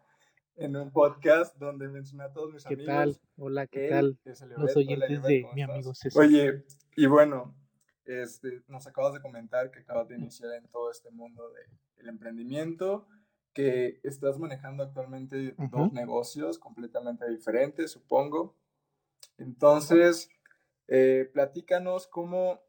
en 0.57 0.75
un 0.77 0.91
podcast 0.91 1.55
donde 1.59 1.87
mencioné 1.89 2.25
a 2.25 2.33
todos 2.33 2.53
mis 2.53 2.65
¿Qué 2.65 2.75
amigos. 2.75 2.87
tal? 2.95 3.21
Hola, 3.37 3.67
¿qué 3.67 3.89
tal? 3.91 4.19
Los. 4.25 4.41
Hola, 4.43 4.73
oyentes 4.77 5.11
Lloret, 5.11 5.23
de 5.29 5.43
¿cómo 5.43 5.55
mi 5.55 5.63
amigo 5.63 5.95
César. 5.95 6.23
Oye, 6.25 6.65
y 6.97 7.07
bueno, 7.07 7.55
este, 8.07 8.63
nos 8.69 8.87
acabas 8.87 9.13
de 9.13 9.21
comentar 9.21 9.71
que 9.71 9.81
acabas 9.81 10.09
de 10.09 10.17
iniciar 10.17 10.53
en 10.55 10.67
todo 10.69 10.91
este 10.91 11.11
mundo 11.11 11.51
de- 11.51 11.77
del 11.99 12.09
emprendimiento, 12.09 13.07
que 13.53 14.01
estás 14.03 14.39
manejando 14.39 14.83
actualmente 14.83 15.55
dos 15.71 15.93
negocios 15.93 16.59
completamente 16.59 17.29
diferentes, 17.29 17.91
supongo. 17.93 18.55
Entonces, 19.39 20.29
eh, 20.89 21.29
platícanos 21.33 22.07
cómo, 22.07 22.61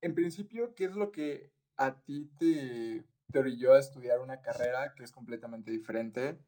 en 0.00 0.14
principio, 0.14 0.74
qué 0.74 0.84
es 0.86 0.94
lo 0.96 1.12
que 1.12 1.50
a 1.80 1.94
ti 1.94 2.30
te, 2.38 3.02
te 3.32 3.38
orilló 3.38 3.72
a 3.72 3.78
estudiar 3.78 4.20
una 4.20 4.42
carrera 4.42 4.92
que 4.94 5.02
es 5.02 5.12
completamente 5.12 5.70
diferente, 5.70 6.38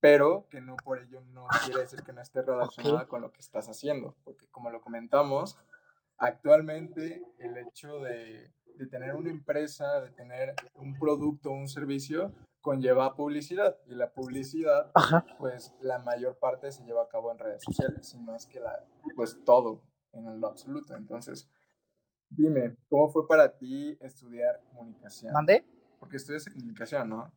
pero 0.00 0.46
que 0.50 0.60
no 0.60 0.76
por 0.76 0.98
ello 0.98 1.22
no 1.32 1.46
quiere 1.64 1.80
decir 1.80 2.02
que 2.02 2.12
no 2.12 2.20
esté 2.20 2.42
relacionada 2.42 3.06
con 3.06 3.22
lo 3.22 3.32
que 3.32 3.40
estás 3.40 3.70
haciendo, 3.70 4.14
porque 4.22 4.46
como 4.48 4.70
lo 4.70 4.82
comentamos, 4.82 5.56
actualmente 6.18 7.22
el 7.38 7.56
hecho 7.56 8.00
de, 8.00 8.52
de 8.76 8.86
tener 8.86 9.14
una 9.14 9.30
empresa, 9.30 10.02
de 10.02 10.10
tener 10.10 10.54
un 10.74 10.98
producto, 10.98 11.50
un 11.50 11.66
servicio, 11.66 12.34
conlleva 12.60 13.16
publicidad 13.16 13.78
y 13.86 13.94
la 13.94 14.12
publicidad, 14.12 14.90
Ajá. 14.94 15.24
pues 15.38 15.72
la 15.80 16.00
mayor 16.00 16.38
parte 16.38 16.70
se 16.70 16.84
lleva 16.84 17.04
a 17.04 17.08
cabo 17.08 17.32
en 17.32 17.38
redes 17.38 17.62
sociales, 17.62 18.06
si 18.10 18.18
no 18.18 18.36
es 18.36 18.44
que 18.44 18.60
la, 18.60 18.84
pues 19.16 19.42
todo 19.42 19.80
en 20.12 20.38
lo 20.38 20.48
absoluto. 20.48 20.94
Entonces, 20.94 21.48
dime, 22.30 22.76
¿cómo 22.88 23.08
fue 23.10 23.26
para 23.26 23.56
ti 23.56 23.96
estudiar 24.00 24.60
comunicación? 24.70 25.32
¿Mandé? 25.32 25.64
Porque 25.98 26.16
estudias 26.16 26.44
comunicación, 26.46 27.08
¿no? 27.08 27.32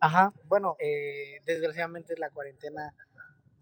Ajá. 0.00 0.32
Bueno, 0.46 0.76
eh, 0.78 1.40
desgraciadamente 1.44 2.16
la 2.16 2.30
cuarentena, 2.30 2.94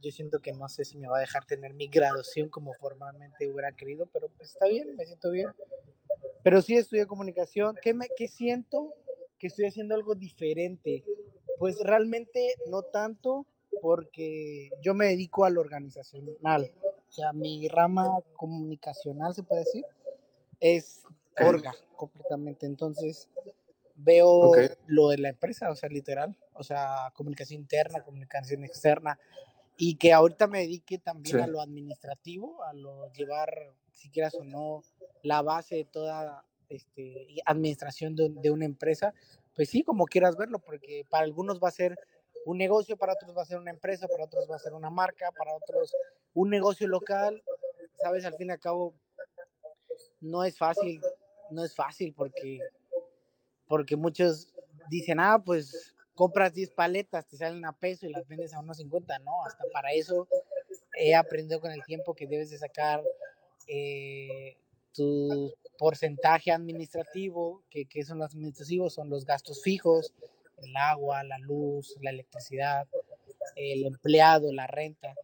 yo 0.00 0.11
siento 0.11 0.40
que 0.40 0.52
no 0.52 0.69
sé 0.69 0.85
si 0.85 0.97
me 0.97 1.09
va 1.09 1.19
a 1.19 1.21
dejar 1.21 1.45
tener 1.45 1.75
mi 1.75 1.88
graduación 1.88 2.49
como 2.49 2.75
formalmente 2.75 3.49
hubiera 3.49 3.73
querido, 3.73 4.07
pero 4.07 4.28
pues 4.37 4.50
está 4.50 4.67
bien, 4.67 4.95
me 4.97 5.05
siento 5.05 5.31
bien. 5.31 5.49
Pero 6.45 6.62
sí 6.62 6.76
estudié 6.76 7.07
comunicación. 7.07 7.76
¿Qué, 7.83 7.95
me, 7.95 8.09
qué 8.17 8.28
siento? 8.28 8.95
Que 9.38 9.49
estoy 9.49 9.67
haciendo 9.67 9.95
algo 9.95 10.14
diferente. 10.14 11.05
Pues 11.59 11.81
realmente 11.81 12.55
no 12.71 12.83
tanto 12.83 13.47
porque 13.81 14.71
yo 14.81 14.95
me 14.95 15.07
dedico 15.07 15.45
al 15.45 15.59
organizacional. 15.59 16.73
O 17.09 17.12
sea, 17.12 17.33
mi 17.33 17.69
rama 17.69 18.21
comunicacional, 18.35 19.35
se 19.35 19.43
puede 19.43 19.64
decir, 19.64 19.85
es 20.61 21.03
orga 21.41 21.75
completamente. 21.97 22.67
Entonces, 22.67 23.29
veo 23.95 24.53
lo 24.87 25.09
de 25.09 25.19
la 25.19 25.31
empresa, 25.31 25.71
o 25.71 25.77
sea, 25.77 25.88
literal. 25.88 26.37
O 26.55 26.62
sea, 26.62 27.12
comunicación 27.15 27.61
interna, 27.61 28.03
comunicación 28.03 28.65
externa. 28.65 29.19
Y 29.77 29.97
que 29.97 30.12
ahorita 30.12 30.49
me 30.49 30.61
dedique 30.61 30.99
también 30.99 31.37
Sí. 31.37 31.43
a 31.43 31.47
lo 31.47 31.61
administrativo, 31.61 32.62
a 32.65 32.73
lo 32.73 33.12
llevar, 33.12 33.73
si 33.93 34.11
quieras 34.11 34.35
o 34.35 34.45
no, 34.45 34.83
la 35.23 35.43
base 35.43 35.77
de 35.77 35.85
toda 35.85 36.45
este, 36.69 37.29
administración 37.47 38.17
de, 38.17 38.29
de 38.29 38.50
una 38.50 38.65
empresa, 38.65 39.15
pues 39.55 39.71
sí, 39.71 39.83
como 39.83 40.07
quieras 40.07 40.37
verlo, 40.37 40.59
porque 40.59 41.05
para 41.09 41.25
algunos 41.25 41.61
va 41.61 41.69
a 41.69 41.73
ser 41.73 41.97
un 42.45 42.59
negocio, 42.59 42.97
para 42.97 43.12
otros 43.15 43.37
va 43.37 43.43
a 43.43 43.47
ser 43.47 43.59
una 43.59 43.71
empresa, 43.71 44.09
para 44.09 44.25
otros 44.25 44.49
va 44.50 44.57
a 44.57 44.61
ser 44.61 44.73
una 44.73 44.91
marca, 44.91 45.31
para 45.33 45.55
otros 45.55 45.95
un 46.35 46.50
negocio 46.50 46.88
local, 46.88 47.43
sabes, 48.03 48.25
al 48.25 48.35
fin 48.35 48.49
y 48.49 48.53
al 48.53 48.61
cabo 48.61 48.95
no 50.21 50.45
es 50.45 50.57
fácil, 50.57 51.01
no 51.51 51.65
es 51.65 51.75
fácil 51.75 52.15
porque, 52.15 52.61
porque 53.67 53.97
muchos 53.97 54.53
dicen, 54.91 55.21
ah, 55.21 55.43
pues 55.45 55.95
compras 56.15 56.53
10 56.53 56.71
paletas, 56.71 57.27
te 57.29 57.37
salen 57.37 57.65
a 57.65 57.73
peso 57.73 58.07
y 58.07 58.13
las 58.13 58.27
vendes 58.27 58.53
a 58.53 58.61
unos 58.61 58.79
50, 58.79 59.19
no, 59.21 59.45
hasta 59.45 59.65
para 59.73 59.93
eso 59.93 60.27
he 60.99 61.15
aprendido 61.15 61.61
con 61.61 61.71
el 61.71 61.85
tiempo 61.85 62.15
que 62.15 62.27
debes 62.27 62.51
de 62.51 62.59
sacar 62.59 63.03
eh, 63.69 64.57
tu 64.93 65.55
porcentaje 65.79 66.51
administrativo, 66.51 67.63
que, 67.71 67.87
que 67.87 68.05
son 68.05 68.19
los 68.19 68.33
administrativos, 68.33 68.95
son 68.95 69.09
los 69.09 69.25
gastos 69.25 69.63
fijos, 69.63 70.13
el 70.63 70.77
agua, 70.77 71.23
la 71.23 71.39
luz, 71.39 71.97
la 72.01 72.11
electricidad, 72.11 72.89
el 73.55 73.87
empleado, 73.87 74.53
la 74.53 74.67
renta. 74.67 75.15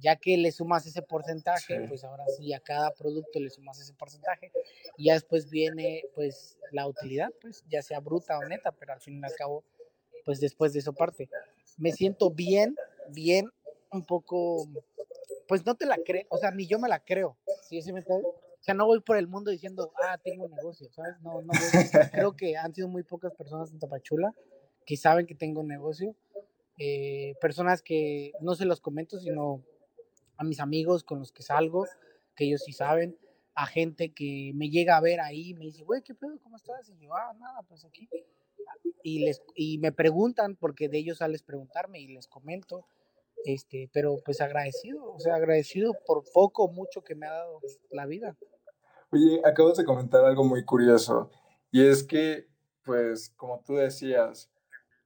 Ya 0.00 0.16
que 0.16 0.36
le 0.36 0.50
sumas 0.52 0.86
ese 0.86 1.02
porcentaje, 1.02 1.78
Sí. 1.80 1.86
pues 1.88 2.04
ahora 2.04 2.24
sí 2.36 2.52
a 2.52 2.60
cada 2.60 2.90
producto 2.92 3.38
le 3.38 3.50
sumas 3.50 3.80
ese 3.80 3.92
porcentaje 3.92 4.50
y 4.96 5.06
ya 5.06 5.14
después 5.14 5.50
viene 5.50 6.04
pues 6.14 6.58
la 6.72 6.86
utilidad, 6.86 7.30
pues 7.40 7.64
ya 7.68 7.82
sea 7.82 8.00
bruta 8.00 8.38
o 8.38 8.44
neta, 8.44 8.72
pero 8.72 8.92
al 8.92 9.00
fin 9.00 9.20
y 9.20 9.24
al 9.24 9.34
cabo, 9.34 9.64
pues 10.24 10.40
después 10.40 10.72
de 10.72 10.78
eso 10.80 10.92
parte. 10.92 11.28
Me 11.76 11.92
siento 11.92 12.30
bien, 12.30 12.76
bien, 13.10 13.50
un 13.92 14.04
poco, 14.04 14.66
pues 15.48 15.64
no 15.66 15.74
te 15.74 15.86
la 15.86 15.96
creo, 15.98 16.24
o 16.28 16.38
sea, 16.38 16.50
ni 16.50 16.66
yo 16.66 16.78
me 16.78 16.88
la 16.88 17.00
creo, 17.04 17.36
¿sí? 17.68 17.82
¿Sí 17.82 17.92
me? 17.92 18.00
O 18.00 18.62
sea, 18.62 18.74
no 18.74 18.86
voy 18.86 19.00
por 19.00 19.16
el 19.16 19.26
mundo 19.26 19.50
diciendo, 19.50 19.90
ah, 20.02 20.18
tengo 20.18 20.44
un 20.44 20.52
negocio, 20.52 20.90
¿sabes? 20.92 21.18
No, 21.22 21.40
no 21.40 21.48
voy. 21.48 22.08
Creo 22.12 22.36
que 22.36 22.56
han 22.56 22.74
sido 22.74 22.88
muy 22.88 23.02
pocas 23.02 23.32
personas 23.34 23.70
en 23.72 23.78
Tapachula 23.78 24.34
que 24.84 24.96
saben 24.96 25.26
que 25.26 25.34
tengo 25.34 25.60
un 25.60 25.68
negocio. 25.68 26.14
Eh, 26.76 27.34
personas 27.40 27.80
que 27.82 28.32
no 28.40 28.54
se 28.54 28.66
los 28.66 28.80
comento, 28.80 29.18
sino 29.18 29.62
a 30.40 30.44
mis 30.44 30.58
amigos 30.58 31.04
con 31.04 31.18
los 31.18 31.32
que 31.32 31.42
salgo, 31.42 31.86
que 32.34 32.46
ellos 32.46 32.62
sí 32.64 32.72
saben, 32.72 33.18
a 33.54 33.66
gente 33.66 34.14
que 34.14 34.52
me 34.54 34.70
llega 34.70 34.96
a 34.96 35.00
ver 35.00 35.20
ahí 35.20 35.52
me 35.52 35.66
dice, 35.66 35.84
güey, 35.84 36.00
¿qué 36.02 36.14
pedo? 36.14 36.38
¿Cómo 36.42 36.56
estás? 36.56 36.88
Y 36.88 36.98
yo, 36.98 37.14
ah, 37.14 37.34
nada, 37.38 37.62
pues 37.68 37.84
aquí. 37.84 38.08
Y, 39.02 39.18
les, 39.26 39.42
y 39.54 39.76
me 39.78 39.92
preguntan, 39.92 40.56
porque 40.56 40.88
de 40.88 40.96
ellos 40.96 41.18
sales 41.18 41.42
preguntarme 41.42 42.00
y 42.00 42.08
les 42.08 42.26
comento, 42.26 42.86
este, 43.44 43.90
pero 43.92 44.16
pues 44.24 44.40
agradecido, 44.40 45.12
o 45.12 45.20
sea, 45.20 45.34
agradecido 45.34 45.92
por 46.06 46.24
poco 46.32 46.64
o 46.64 46.72
mucho 46.72 47.02
que 47.02 47.14
me 47.14 47.26
ha 47.26 47.32
dado 47.32 47.60
la 47.90 48.06
vida. 48.06 48.34
Oye, 49.10 49.42
acabas 49.44 49.76
de 49.76 49.84
comentar 49.84 50.24
algo 50.24 50.44
muy 50.44 50.64
curioso 50.64 51.30
y 51.70 51.84
es 51.84 52.02
que, 52.02 52.48
pues, 52.82 53.28
como 53.36 53.60
tú 53.60 53.74
decías, 53.74 54.49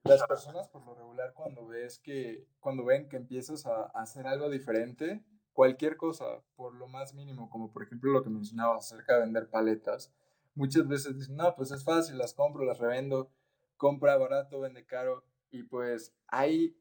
las 0.05 0.27
personas 0.27 0.69
por 0.69 0.85
lo 0.85 0.95
regular 0.95 1.33
cuando 1.35 1.67
ves 1.67 1.99
que, 1.99 2.47
cuando 2.61 2.85
ven 2.85 3.09
que 3.09 3.17
empiezas 3.17 3.67
a, 3.67 3.85
a 3.95 4.03
hacer 4.03 4.27
algo 4.27 4.51
diferente, 4.51 5.25
cualquier 5.53 5.97
cosa, 5.97 6.43
por 6.57 6.75
lo 6.75 6.89
más 6.89 7.15
mínimo, 7.15 7.49
como 7.49 7.73
por 7.73 7.83
ejemplo 7.85 8.13
lo 8.13 8.23
que 8.23 8.31
mencionabas 8.31 8.93
acerca 8.93 9.15
de 9.15 9.21
vender 9.23 9.49
paletas, 9.49 10.13
muchas 10.55 10.87
veces 10.87 11.17
dicen, 11.17 11.37
no, 11.37 11.55
pues 11.55 11.71
es 11.71 11.85
fácil, 11.85 12.19
las 12.19 12.35
compro, 12.35 12.65
las 12.65 12.79
revendo, 12.79 13.31
compra 13.77 14.17
barato, 14.17 14.61
vende 14.61 14.85
caro, 14.85 15.25
y 15.51 15.63
pues 15.63 16.15
hay 16.27 16.77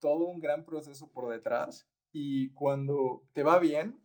todo 0.00 0.26
un 0.26 0.40
gran 0.40 0.64
proceso 0.64 1.08
por 1.08 1.30
detrás 1.30 1.86
y 2.12 2.50
cuando 2.50 3.22
te 3.32 3.42
va 3.42 3.58
bien, 3.58 4.00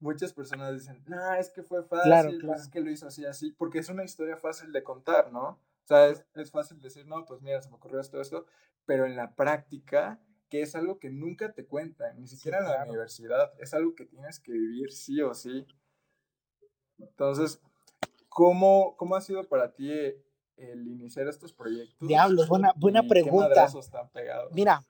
muchas 0.00 0.32
personas 0.32 0.72
dicen, 0.74 1.02
no, 1.06 1.34
es 1.34 1.50
que 1.50 1.62
fue 1.62 1.82
fácil, 1.84 2.10
Claro, 2.10 2.28
pues 2.30 2.40
claro. 2.40 2.60
es 2.62 2.68
que 2.68 2.80
lo 2.80 2.90
hizo 2.90 3.06
así, 3.06 3.24
así, 3.24 3.52
porque 3.52 3.78
es 3.78 3.88
una 3.88 4.04
historia 4.04 4.36
fácil 4.36 4.72
de 4.72 4.82
contar, 4.82 5.32
¿no? 5.32 5.58
O 5.86 5.88
sea, 5.88 6.08
es, 6.08 6.26
es 6.34 6.50
fácil 6.50 6.80
decir, 6.80 7.06
no, 7.06 7.24
pues 7.24 7.40
mira, 7.42 7.62
se 7.62 7.68
me 7.70 7.76
ocurrió 7.76 8.00
esto, 8.00 8.20
esto, 8.20 8.44
pero 8.86 9.06
en 9.06 9.14
la 9.14 9.36
práctica, 9.36 10.20
que 10.48 10.60
es 10.62 10.74
algo 10.74 10.98
que 10.98 11.10
nunca 11.10 11.52
te 11.52 11.64
cuentan, 11.64 12.18
ni 12.20 12.26
siquiera 12.26 12.58
en 12.58 12.64
la 12.64 12.70
claro. 12.74 12.90
universidad, 12.90 13.52
es 13.60 13.72
algo 13.72 13.94
que 13.94 14.04
tienes 14.04 14.40
que 14.40 14.50
vivir 14.50 14.90
sí 14.90 15.22
o 15.22 15.32
sí. 15.32 15.64
Entonces, 16.98 17.60
¿cómo, 18.28 18.96
cómo 18.96 19.14
ha 19.14 19.20
sido 19.20 19.44
para 19.48 19.74
ti 19.74 19.92
eh, 19.92 20.20
el 20.56 20.88
iniciar 20.88 21.28
estos 21.28 21.52
proyectos? 21.52 22.08
Diablos, 22.08 22.48
buena, 22.48 22.72
buena 22.76 23.02
y 23.04 23.08
pregunta. 23.08 23.48
madrazos 23.48 23.88
te 23.88 23.96
han 23.96 24.08
pegado? 24.10 24.50
Mira, 24.50 24.80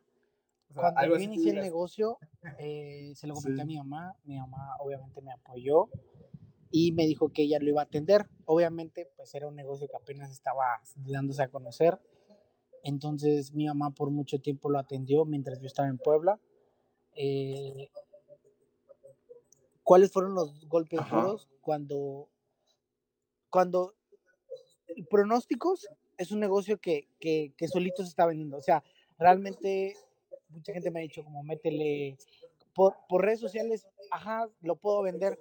O 0.71 0.73
sea, 0.73 0.93
cuando 0.95 1.17
yo 1.19 1.23
inicié 1.23 1.51
el 1.51 1.61
negocio, 1.61 2.17
eh, 2.59 3.13
se 3.15 3.27
lo 3.27 3.35
comenté 3.35 3.61
a 3.61 3.65
Sí. 3.65 3.69
mi 3.69 3.77
mamá, 3.77 4.15
mi 4.25 4.39
mamá 4.39 4.77
obviamente 4.79 5.21
me 5.21 5.33
apoyó 5.33 5.91
y 6.79 6.93
me 6.93 7.07
dijo 7.07 7.31
que 7.31 7.45
ella 7.45 7.59
lo 7.59 7.71
iba 7.71 7.81
a 7.81 7.85
atender. 7.85 8.29
Obviamente, 8.45 9.11
pues 9.17 9.35
era 9.35 9.49
un 9.49 9.57
negocio 9.57 9.89
que 9.89 9.97
apenas 9.97 10.31
estaba 10.31 10.83
dándose 10.95 11.43
a 11.43 11.49
conocer. 11.49 11.99
Entonces 12.83 13.55
mi 13.55 13.65
mamá 13.67 13.93
por 13.93 14.11
mucho 14.11 14.39
tiempo 14.41 14.69
lo 14.69 14.79
atendió 14.79 15.25
mientras 15.25 15.59
yo 15.59 15.69
estaba 15.69 15.89
en 15.89 15.97
Puebla. 15.97 16.39
Eh, 17.15 17.89
¿Cuáles 19.83 20.13
fueron 20.13 20.35
los 20.35 20.69
golpes 20.69 21.01
Ajá. 21.01 21.17
duros? 21.17 21.49
Cuando, 21.63 22.29
cuando 23.49 23.95
pronósticos 25.09 25.89
es 26.19 26.31
un 26.31 26.41
negocio 26.41 26.79
que, 26.79 27.09
que, 27.19 27.55
que 27.57 27.69
solito 27.69 28.03
se 28.03 28.11
está 28.11 28.27
vendiendo. 28.27 28.59
O 28.59 28.63
sea, 28.63 28.85
realmente 29.19 29.97
mucha 30.51 30.75
gente 30.75 30.91
me 30.91 31.01
ha 31.01 31.03
dicho 31.05 31.25
como 31.25 31.43
métele 31.43 32.19
por, 32.75 32.97
por 33.09 33.25
redes 33.25 33.41
sociales, 33.41 33.87
ajá, 34.11 34.47
lo 34.61 34.77
puedo 34.77 35.01
vender, 35.01 35.41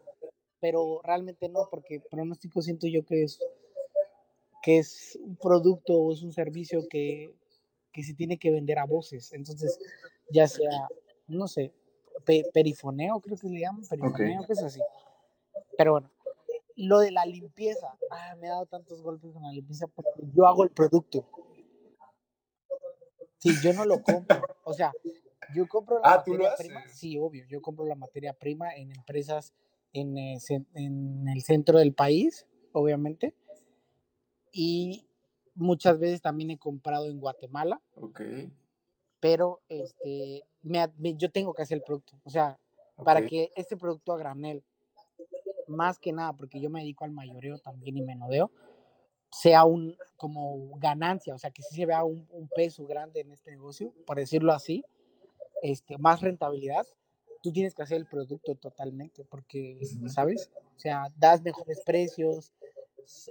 pero 0.60 1.02
realmente 1.04 1.50
no, 1.50 1.68
porque 1.70 2.02
pronóstico 2.10 2.62
siento 2.62 2.88
yo 2.88 3.06
que 3.06 3.24
es 3.24 3.40
que 4.64 4.80
es 4.80 5.18
un 5.22 5.36
producto 5.36 5.94
o 5.94 6.12
es 6.12 6.24
un 6.24 6.32
servicio 6.34 6.88
que, 6.90 7.32
que 7.92 8.04
se 8.04 8.16
tiene 8.16 8.40
que 8.40 8.50
vender 8.50 8.80
a 8.80 8.86
voces. 8.86 9.32
Entonces, 9.34 9.78
ya 10.32 10.48
sea, 10.48 10.88
no 11.28 11.48
sé, 11.48 11.72
pe- 12.26 12.50
perifoneo, 12.52 13.20
creo 13.20 13.38
que 13.38 13.48
le 13.48 13.60
llaman, 13.60 13.86
perifoneo, 13.88 14.44
que 14.48 14.54
es 14.54 14.64
así. 14.64 14.82
Pero 15.78 15.92
bueno, 15.92 16.10
lo 16.78 16.98
de 16.98 17.12
la 17.12 17.28
limpieza, 17.28 17.96
ah, 18.10 18.36
me 18.40 18.48
ha 18.48 18.54
dado 18.54 18.66
tantos 18.66 19.04
golpes 19.04 19.32
con 19.34 19.44
la 19.44 19.52
limpieza 19.52 19.86
porque 19.86 20.24
yo 20.34 20.48
hago 20.48 20.64
el 20.64 20.72
producto. 20.72 21.24
Sí, 23.38 23.52
yo 23.62 23.72
no 23.74 23.86
lo 23.86 24.02
compro. 24.02 24.42
O 24.64 24.74
sea, 24.74 24.92
yo 25.54 25.68
compro 25.68 26.00
la 26.00 26.14
ah, 26.14 26.18
materia 26.18 26.56
prima. 26.58 26.84
Sí, 26.90 27.20
obvio. 27.20 27.46
Yo 27.48 27.62
compro 27.62 27.86
la 27.86 27.94
materia 27.96 28.34
prima 28.34 28.74
en 28.76 28.92
empresas 28.92 29.54
en, 29.96 30.18
eh, 30.18 30.38
en 30.74 31.28
el 31.28 31.42
centro 31.42 31.80
del 31.80 31.94
país, 31.94 32.46
obviamente. 32.72 33.34
Y 34.52 35.08
muchas 35.56 35.98
veces 36.00 36.22
también 36.22 36.52
he 36.52 36.58
comprado 36.58 37.08
en 37.08 37.20
Guatemala. 37.20 37.82
Ok. 37.96 38.22
Pero 39.20 39.62
este, 39.70 40.44
me, 40.62 40.88
yo 41.16 41.32
tengo 41.32 41.54
que 41.54 41.64
hacer 41.64 41.78
el 41.78 41.84
producto. 41.84 42.14
O 42.24 42.30
sea, 42.30 42.60
para 43.04 43.26
que 43.26 43.52
este 43.56 43.76
producto 43.76 44.14
a 44.14 44.18
granel, 44.18 44.64
más 45.68 45.98
que 45.98 46.12
nada, 46.12 46.34
porque 46.34 46.60
yo 46.60 46.70
me 46.70 46.82
dedico 46.82 47.06
al 47.06 47.12
mayoreo 47.12 47.58
también 47.60 47.98
y 47.98 48.02
menudeo, 48.02 48.52
sea 49.32 49.66
un 49.66 49.98
como 50.16 50.78
ganancia, 50.78 51.34
o 51.34 51.38
sea, 51.38 51.52
que 51.52 51.62
sí 51.62 51.76
se 51.76 51.86
vea 51.86 52.04
un, 52.04 52.28
un, 52.32 52.48
peso 52.48 52.86
grande 52.86 53.22
en 53.22 53.32
este 53.32 53.52
negocio, 53.52 53.94
por 54.06 54.18
decirlo 54.18 54.54
así, 54.54 54.86
este, 55.62 55.98
más 55.98 56.22
rentabilidad, 56.22 56.86
tú 57.46 57.52
tienes 57.52 57.76
que 57.76 57.84
hacer 57.84 57.98
el 57.98 58.08
producto 58.08 58.56
totalmente, 58.56 59.24
porque, 59.24 59.80
¿sabes? 60.08 60.50
O 60.76 60.80
sea, 60.80 61.14
das 61.16 61.44
mejores 61.44 61.80
precios, 61.86 62.52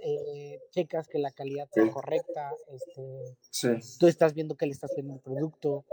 eh, 0.01 0.61
checas 0.71 1.09
que 1.09 1.19
la 1.19 1.31
calidad 1.31 1.67
sea 1.73 1.91
correcta, 1.91 2.53
este, 2.69 3.35
sí. 3.49 3.97
tú 3.99 4.07
estás 4.07 4.33
viendo 4.33 4.55
que 4.55 4.67
le 4.67 4.71
estás 4.71 4.91
haciendo 4.91 5.15
el 5.15 5.19
producto, 5.19 5.83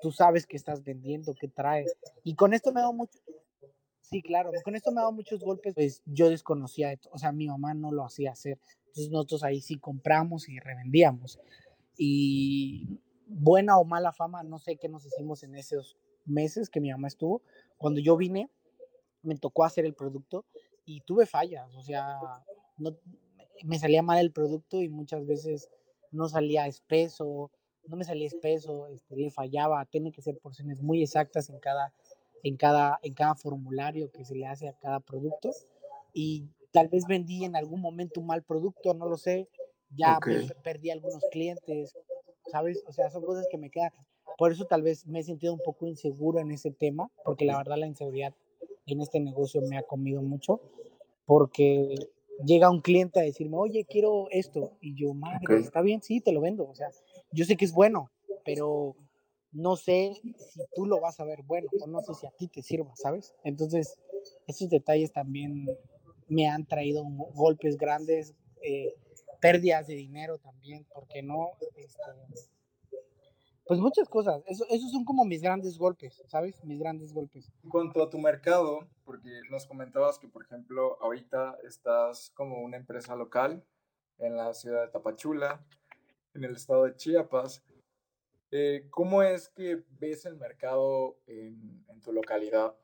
tú 0.00 0.12
sabes 0.12 0.46
que 0.46 0.56
estás 0.56 0.84
vendiendo, 0.84 1.34
que 1.34 1.48
traes. 1.48 1.92
Y 2.22 2.36
con 2.36 2.54
esto 2.54 2.70
me 2.70 2.78
ha 2.78 2.82
dado 2.82 2.92
mucho, 2.92 3.18
sí, 4.00 4.22
claro, 4.22 4.52
con 4.62 4.76
esto 4.76 4.92
me 4.92 5.00
ha 5.00 5.02
dado 5.02 5.12
muchos 5.12 5.40
golpes, 5.40 5.74
pues 5.74 6.02
yo 6.06 6.30
desconocía, 6.30 6.96
o 7.10 7.18
sea, 7.18 7.32
mi 7.32 7.48
mamá 7.48 7.74
no 7.74 7.90
lo 7.90 8.04
hacía 8.04 8.30
hacer. 8.30 8.60
Entonces 8.86 9.10
nosotros 9.10 9.42
ahí 9.42 9.60
sí 9.60 9.76
compramos 9.76 10.48
y 10.48 10.60
revendíamos. 10.60 11.40
Y 11.96 13.00
buena 13.26 13.76
o 13.76 13.84
mala 13.84 14.12
fama, 14.12 14.44
no 14.44 14.60
sé 14.60 14.76
qué 14.76 14.88
nos 14.88 15.04
hicimos 15.04 15.42
en 15.42 15.56
esos 15.56 15.96
meses 16.24 16.70
que 16.70 16.80
mi 16.80 16.90
mamá 16.90 17.08
estuvo. 17.08 17.42
Cuando 17.78 18.00
yo 18.00 18.16
vine, 18.16 18.50
me 19.22 19.36
tocó 19.36 19.64
hacer 19.64 19.84
el 19.84 19.94
producto 19.94 20.44
y 20.84 21.00
tuve 21.02 21.26
fallas, 21.26 21.74
o 21.74 21.82
sea, 21.82 22.18
no, 22.76 22.96
me 23.64 23.78
salía 23.78 24.02
mal 24.02 24.18
el 24.18 24.32
producto 24.32 24.82
y 24.82 24.88
muchas 24.88 25.26
veces 25.26 25.68
no 26.10 26.28
salía 26.28 26.66
espeso, 26.66 27.50
no 27.86 27.96
me 27.96 28.04
salía 28.04 28.26
espeso, 28.26 28.88
este, 28.88 29.16
le 29.16 29.30
fallaba, 29.30 29.84
tiene 29.86 30.12
que 30.12 30.22
ser 30.22 30.38
porciones 30.38 30.82
muy 30.82 31.02
exactas 31.02 31.50
en 31.50 31.58
cada, 31.58 31.92
en, 32.42 32.56
cada, 32.56 32.98
en 33.02 33.14
cada 33.14 33.34
formulario 33.34 34.10
que 34.10 34.24
se 34.24 34.34
le 34.34 34.46
hace 34.46 34.68
a 34.68 34.78
cada 34.78 35.00
producto. 35.00 35.50
Y 36.12 36.48
tal 36.70 36.88
vez 36.88 37.04
vendí 37.06 37.44
en 37.44 37.56
algún 37.56 37.80
momento 37.80 38.20
un 38.20 38.26
mal 38.26 38.42
producto, 38.42 38.94
no 38.94 39.08
lo 39.08 39.16
sé, 39.16 39.48
ya 39.90 40.18
perdí 40.62 40.90
algunos 40.90 41.24
clientes, 41.30 41.96
¿sabes? 42.50 42.82
O 42.86 42.92
sea, 42.92 43.10
son 43.10 43.24
cosas 43.24 43.46
que 43.50 43.58
me 43.58 43.70
quedan. 43.70 43.92
Por 44.38 44.52
eso 44.52 44.64
tal 44.64 44.82
vez 44.82 45.06
me 45.06 45.20
he 45.20 45.22
sentido 45.22 45.52
un 45.52 45.60
poco 45.64 45.86
inseguro 45.86 46.40
en 46.40 46.50
ese 46.50 46.70
tema, 46.70 47.10
porque 47.24 47.44
la 47.44 47.58
verdad 47.58 47.76
la 47.78 47.86
inseguridad 47.86 48.34
en 48.86 49.00
este 49.00 49.20
negocio 49.20 49.60
me 49.62 49.78
ha 49.78 49.82
comido 49.82 50.22
mucho, 50.22 50.60
porque 51.26 51.94
llega 52.44 52.70
un 52.70 52.80
cliente 52.80 53.20
a 53.20 53.22
decirme, 53.22 53.56
oye, 53.56 53.84
quiero 53.88 54.28
esto, 54.30 54.72
y 54.80 54.94
yo, 54.94 55.14
madre, 55.14 55.60
está 55.60 55.80
bien, 55.82 56.02
sí, 56.02 56.20
te 56.20 56.32
lo 56.32 56.40
vendo, 56.40 56.68
o 56.68 56.74
sea, 56.74 56.88
yo 57.30 57.44
sé 57.44 57.56
que 57.56 57.64
es 57.64 57.72
bueno, 57.72 58.10
pero 58.44 58.96
no 59.52 59.76
sé 59.76 60.14
si 60.22 60.60
tú 60.74 60.86
lo 60.86 61.00
vas 61.00 61.20
a 61.20 61.24
ver 61.24 61.42
bueno, 61.42 61.68
o 61.80 61.86
no 61.86 62.00
sé 62.00 62.14
si 62.14 62.26
a 62.26 62.30
ti 62.30 62.48
te 62.48 62.62
sirva, 62.62 62.94
¿sabes? 62.96 63.34
Entonces, 63.44 63.98
esos 64.46 64.68
detalles 64.70 65.12
también 65.12 65.68
me 66.28 66.48
han 66.48 66.66
traído 66.66 67.04
golpes 67.34 67.76
grandes, 67.76 68.34
eh, 68.62 68.94
pérdidas 69.40 69.86
de 69.86 69.94
dinero 69.94 70.38
también, 70.38 70.86
porque 70.94 71.22
no, 71.22 71.50
este, 71.76 72.00
pues 73.72 73.80
muchas 73.80 74.06
cosas, 74.06 74.42
eso, 74.48 74.66
esos 74.68 74.90
son 74.90 75.02
como 75.02 75.24
mis 75.24 75.40
grandes 75.40 75.78
golpes, 75.78 76.22
¿sabes? 76.26 76.62
Mis 76.62 76.78
grandes 76.78 77.14
golpes. 77.14 77.50
En 77.64 77.70
cuanto 77.70 78.02
a 78.02 78.10
tu 78.10 78.18
mercado, 78.18 78.86
porque 79.02 79.30
nos 79.50 79.64
comentabas 79.64 80.18
que, 80.18 80.28
por 80.28 80.42
ejemplo, 80.42 80.98
ahorita 81.00 81.56
estás 81.66 82.30
como 82.34 82.60
una 82.60 82.76
empresa 82.76 83.16
local 83.16 83.64
en 84.18 84.36
la 84.36 84.52
ciudad 84.52 84.82
de 84.82 84.88
Tapachula, 84.88 85.64
en 86.34 86.44
el 86.44 86.54
estado 86.54 86.84
de 86.84 86.96
Chiapas, 86.96 87.64
eh, 88.50 88.88
¿cómo 88.90 89.22
es 89.22 89.48
que 89.48 89.82
ves 89.98 90.26
el 90.26 90.36
mercado 90.36 91.16
en, 91.26 91.82
en 91.88 92.00
tu 92.02 92.12
localidad? 92.12 92.76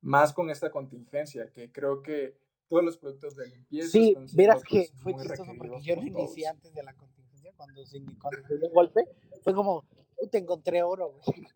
Más 0.00 0.32
con 0.32 0.48
esta 0.48 0.70
contingencia, 0.70 1.52
que 1.52 1.70
creo 1.70 2.00
que 2.02 2.38
todos 2.66 2.82
los 2.82 2.96
productos 2.96 3.36
de 3.36 3.46
limpieza. 3.48 3.90
Sí, 3.90 4.16
verás 4.32 4.62
que 4.62 4.88
fue 5.02 5.12
chistoso 5.12 5.52
porque 5.58 5.82
yo 5.82 5.96
lo 5.96 6.02
inicié 6.02 6.46
antes 6.46 6.72
de 6.72 6.82
la 6.82 6.94
contingencia, 6.94 7.52
cuando 7.58 7.84
se, 7.84 8.00
cuando 8.18 8.48
se 8.48 8.56
dio 8.56 8.68
el 8.68 8.72
golpe, 8.72 9.04
fue 9.42 9.52
como, 9.52 9.84
te 10.26 10.38
encontré 10.38 10.82
oro, 10.82 11.12
güey. 11.12 11.46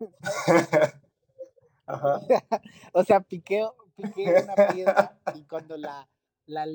Ajá. 1.85 2.21
o 2.93 3.03
sea, 3.03 3.19
piqué, 3.19 3.65
piqué 3.95 4.43
una 4.43 4.73
piedra 4.73 5.19
y 5.35 5.43
cuando 5.43 5.75
la, 5.77 6.09
la, 6.45 6.65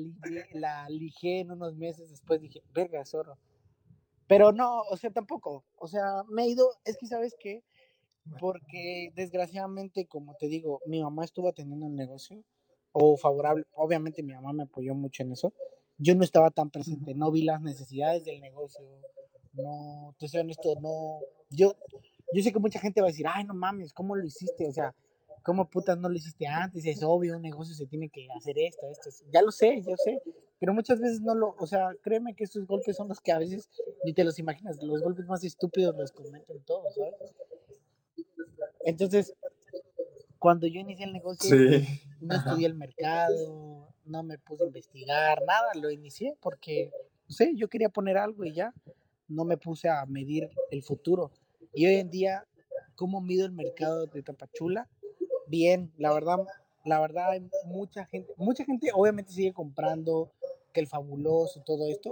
la 0.53 0.89
lijé 0.89 1.39
en 1.39 1.51
unos 1.51 1.75
meses 1.75 2.09
después 2.11 2.41
dije, 2.41 2.61
verga, 2.73 3.01
es 3.01 3.13
oro. 3.13 3.37
Pero 4.27 4.51
no, 4.51 4.81
o 4.81 4.97
sea, 4.97 5.09
tampoco. 5.09 5.65
O 5.75 5.87
sea, 5.87 6.23
me 6.29 6.43
he 6.43 6.49
ido, 6.49 6.69
es 6.85 6.97
que 6.97 7.07
sabes 7.07 7.35
qué, 7.39 7.63
porque 8.39 9.11
desgraciadamente, 9.15 10.05
como 10.07 10.35
te 10.35 10.47
digo, 10.47 10.81
mi 10.85 11.01
mamá 11.01 11.25
estuvo 11.25 11.49
atendiendo 11.49 11.87
el 11.87 11.95
negocio 11.95 12.43
o 12.91 13.17
favorable, 13.17 13.65
obviamente 13.73 14.23
mi 14.23 14.33
mamá 14.33 14.53
me 14.53 14.63
apoyó 14.63 14.93
mucho 14.93 15.23
en 15.23 15.31
eso. 15.31 15.53
Yo 15.97 16.15
no 16.15 16.23
estaba 16.23 16.51
tan 16.51 16.69
presente, 16.69 17.13
no 17.15 17.31
vi 17.31 17.43
las 17.43 17.61
necesidades 17.61 18.23
del 18.23 18.39
negocio, 18.39 18.85
no, 19.53 20.15
te 20.17 20.27
soy 20.27 20.41
honesto, 20.41 20.75
no, 20.81 21.19
yo, 21.49 21.75
yo 22.33 22.43
sé 22.43 22.51
que 22.51 22.59
mucha 22.59 22.79
gente 22.79 23.01
va 23.01 23.07
a 23.07 23.11
decir, 23.11 23.25
ay, 23.27 23.43
no 23.43 23.53
mames, 23.53 23.93
¿cómo 23.93 24.15
lo 24.15 24.25
hiciste? 24.25 24.67
O 24.67 24.71
sea, 24.71 24.93
¿cómo 25.43 25.69
putas 25.69 25.97
no 25.97 26.09
lo 26.09 26.15
hiciste 26.15 26.47
antes? 26.47 26.85
Es 26.85 27.03
obvio, 27.03 27.35
un 27.35 27.41
negocio 27.41 27.73
se 27.73 27.87
tiene 27.87 28.09
que 28.09 28.27
hacer 28.35 28.57
esto, 28.59 28.87
esto, 28.91 29.09
ya 29.31 29.41
lo 29.41 29.51
sé, 29.51 29.81
yo 29.81 29.95
sé, 29.97 30.21
pero 30.59 30.73
muchas 30.73 30.99
veces 30.99 31.21
no 31.21 31.33
lo, 31.33 31.55
o 31.57 31.67
sea, 31.67 31.91
créeme 32.01 32.35
que 32.35 32.43
estos 32.43 32.67
golpes 32.67 32.97
son 32.97 33.07
los 33.07 33.21
que 33.21 33.31
a 33.31 33.39
veces 33.39 33.69
ni 34.03 34.13
te 34.13 34.23
los 34.23 34.37
imaginas, 34.39 34.81
los 34.83 35.01
golpes 35.01 35.25
más 35.25 35.43
estúpidos 35.43 35.95
los 35.95 36.11
comentan 36.11 36.59
todos, 36.65 36.93
¿sabes? 36.95 37.13
Entonces, 38.85 39.33
cuando 40.37 40.67
yo 40.67 40.79
inicié 40.79 41.05
el 41.05 41.13
negocio, 41.13 41.55
no 42.21 42.35
estudié 42.35 42.67
el 42.67 42.75
mercado, 42.75 43.93
no 44.05 44.23
me 44.23 44.37
puse 44.37 44.63
a 44.63 44.67
investigar, 44.67 45.41
nada, 45.45 45.73
lo 45.75 45.91
inicié 45.91 46.35
porque, 46.41 46.91
no 47.27 47.35
sé, 47.35 47.53
yo 47.55 47.67
quería 47.69 47.89
poner 47.89 48.17
algo 48.17 48.43
y 48.43 48.53
ya, 48.53 48.73
no 49.29 49.45
me 49.45 49.57
puse 49.57 49.87
a 49.87 50.05
medir 50.05 50.49
el 50.71 50.83
futuro. 50.83 51.31
Y 51.73 51.85
hoy 51.85 51.95
en 51.95 52.09
día, 52.09 52.45
¿cómo 52.95 53.21
mido 53.21 53.45
el 53.45 53.51
mercado 53.53 54.07
de 54.07 54.23
Tapachula? 54.23 54.89
Bien, 55.47 55.91
la 55.97 56.13
verdad, 56.13 56.39
la 56.83 56.99
verdad 56.99 57.31
hay 57.31 57.49
mucha 57.65 58.05
gente, 58.05 58.33
mucha 58.37 58.65
gente 58.65 58.89
obviamente 58.93 59.31
sigue 59.31 59.53
comprando 59.53 60.31
que 60.73 60.81
el 60.81 60.87
fabuloso 60.87 61.59
y 61.59 61.63
todo 61.63 61.87
esto. 61.87 62.11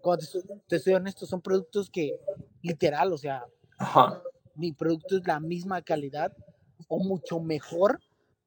Cuando 0.00 0.24
te, 0.66 0.76
estoy 0.76 0.94
honesto, 0.94 1.26
son 1.26 1.40
productos 1.40 1.90
que 1.90 2.18
literal, 2.62 3.12
o 3.12 3.18
sea, 3.18 3.46
mi 4.54 4.72
producto 4.72 5.16
es 5.16 5.26
la 5.26 5.40
misma 5.40 5.82
calidad 5.82 6.32
o 6.88 6.98
mucho 6.98 7.40
mejor 7.40 8.00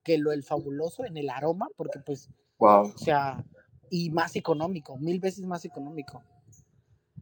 que 0.04 0.18
lo 0.18 0.32
del 0.32 0.44
fabuloso 0.44 1.06
en 1.06 1.18
el 1.18 1.30
aroma, 1.30 1.68
porque 1.78 2.00
pues, 2.00 2.30
wow. 2.58 2.92
o 2.94 2.98
sea, 2.98 3.44
y 3.90 4.10
más 4.10 4.36
económico, 4.36 4.98
mil 4.98 5.20
veces 5.20 5.46
más 5.46 5.66
económico. 5.66 6.24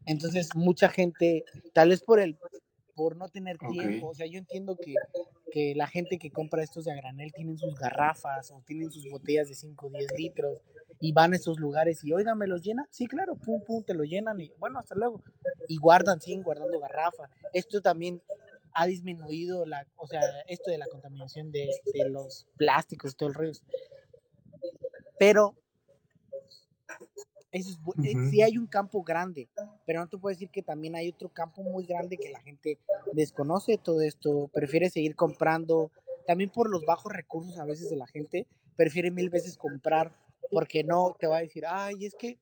Entonces, 0.09 0.49
mucha 0.55 0.89
gente, 0.89 1.45
tal 1.71 1.89
vez 1.89 2.01
por 2.01 2.19
el 2.19 2.35
por 2.95 3.15
no 3.15 3.29
tener 3.29 3.57
tiempo, 3.59 4.09
o 4.09 4.13
sea, 4.13 4.25
yo 4.25 4.39
entiendo 4.39 4.75
que, 4.75 4.93
que, 5.53 5.73
la 5.73 5.87
gente 5.87 6.17
que 6.17 6.31
compra 6.31 6.63
estos 6.63 6.83
de 6.83 6.91
a 6.91 6.95
granel 6.95 7.31
tienen 7.31 7.57
sus 7.57 7.75
garrafas 7.75 8.51
o 8.51 8.61
tienen 8.65 8.91
sus 8.91 9.09
botellas 9.09 9.47
de 9.47 9.55
5 9.55 9.87
o 9.87 9.89
10 9.89 10.11
litros 10.17 10.57
y 10.99 11.13
van 11.13 11.31
a 11.31 11.37
esos 11.37 11.59
lugares 11.59 12.03
y, 12.03 12.11
oiga, 12.11 12.35
¿me 12.35 12.47
los 12.47 12.61
llena? 12.61 12.87
Sí, 12.89 13.07
claro, 13.07 13.35
pum, 13.35 13.63
pum, 13.63 13.83
te 13.83 13.93
lo 13.93 14.03
llenan 14.03 14.41
y, 14.41 14.51
bueno, 14.57 14.79
hasta 14.79 14.95
luego. 14.95 15.23
Y 15.69 15.77
guardan, 15.77 16.19
siguen 16.19 16.43
guardando 16.43 16.77
garrafas. 16.79 17.29
Esto 17.53 17.79
también 17.81 18.21
ha 18.73 18.85
disminuido 18.87 19.65
la, 19.65 19.87
o 19.95 20.07
sea, 20.07 20.21
esto 20.47 20.71
de 20.71 20.79
la 20.79 20.87
contaminación 20.87 21.51
de, 21.51 21.69
de 21.93 22.09
los 22.09 22.47
plásticos, 22.57 23.15
todo 23.15 23.29
el 23.29 23.35
rollo. 23.35 23.53
Pero 25.19 25.55
eso 27.51 27.71
es, 27.71 28.05
eh, 28.05 28.13
sí 28.29 28.41
hay 28.41 28.57
un 28.57 28.67
campo 28.67 29.03
grande, 29.03 29.49
pero 29.85 29.99
no 29.99 30.07
te 30.07 30.17
puedo 30.17 30.33
decir 30.33 30.49
que 30.49 30.61
también 30.61 30.95
hay 30.95 31.09
otro 31.09 31.29
campo 31.29 31.63
muy 31.63 31.85
grande 31.85 32.17
que 32.17 32.29
la 32.29 32.41
gente 32.41 32.77
desconoce 33.13 33.77
todo 33.77 34.01
esto, 34.01 34.49
prefiere 34.53 34.89
seguir 34.89 35.15
comprando, 35.15 35.91
también 36.27 36.49
por 36.49 36.69
los 36.69 36.85
bajos 36.85 37.11
recursos 37.11 37.57
a 37.57 37.65
veces 37.65 37.89
de 37.89 37.95
la 37.95 38.07
gente, 38.07 38.47
prefiere 38.75 39.11
mil 39.11 39.29
veces 39.29 39.57
comprar, 39.57 40.13
porque 40.51 40.83
no 40.83 41.15
te 41.19 41.27
va 41.27 41.37
a 41.37 41.41
decir, 41.41 41.65
ay, 41.67 42.05
es 42.05 42.15
que 42.15 42.37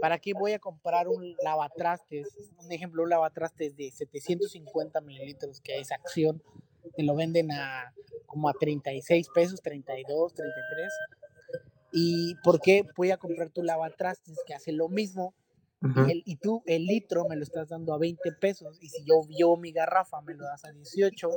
¿Para 0.00 0.18
qué 0.18 0.32
voy 0.32 0.52
a 0.52 0.58
comprar 0.58 1.08
un 1.08 1.36
lavatrastes? 1.42 2.26
Un 2.64 2.72
ejemplo, 2.72 3.02
un 3.02 3.10
lavatrastes 3.10 3.76
de 3.76 3.90
750 3.90 5.00
mililitros, 5.02 5.60
que 5.60 5.78
es 5.78 5.92
acción, 5.92 6.42
te 6.96 7.02
lo 7.02 7.14
venden 7.14 7.52
a 7.52 7.92
como 8.26 8.48
a 8.48 8.54
36 8.54 9.28
pesos, 9.34 9.60
32, 9.60 10.34
33. 10.34 10.92
¿Y 11.92 12.36
por 12.44 12.60
qué 12.60 12.84
voy 12.96 13.10
a 13.10 13.16
comprar 13.16 13.50
tu 13.50 13.62
lavatrastes 13.62 14.38
que 14.46 14.54
hace 14.54 14.72
lo 14.72 14.88
mismo 14.88 15.34
y, 15.82 16.12
el, 16.12 16.22
y, 16.26 16.36
tú 16.36 16.62
el 16.66 16.84
litro 16.84 17.26
me 17.26 17.36
lo 17.36 17.42
estás 17.42 17.70
dando 17.70 17.94
a 17.94 17.98
20 17.98 18.32
pesos 18.32 18.76
y 18.82 18.90
si 18.90 19.02
yo 19.02 19.22
llevo 19.28 19.56
mi 19.56 19.72
garrafa 19.72 20.20
me 20.20 20.34
lo 20.34 20.44
das 20.44 20.66
a 20.66 20.72
18, 20.72 21.30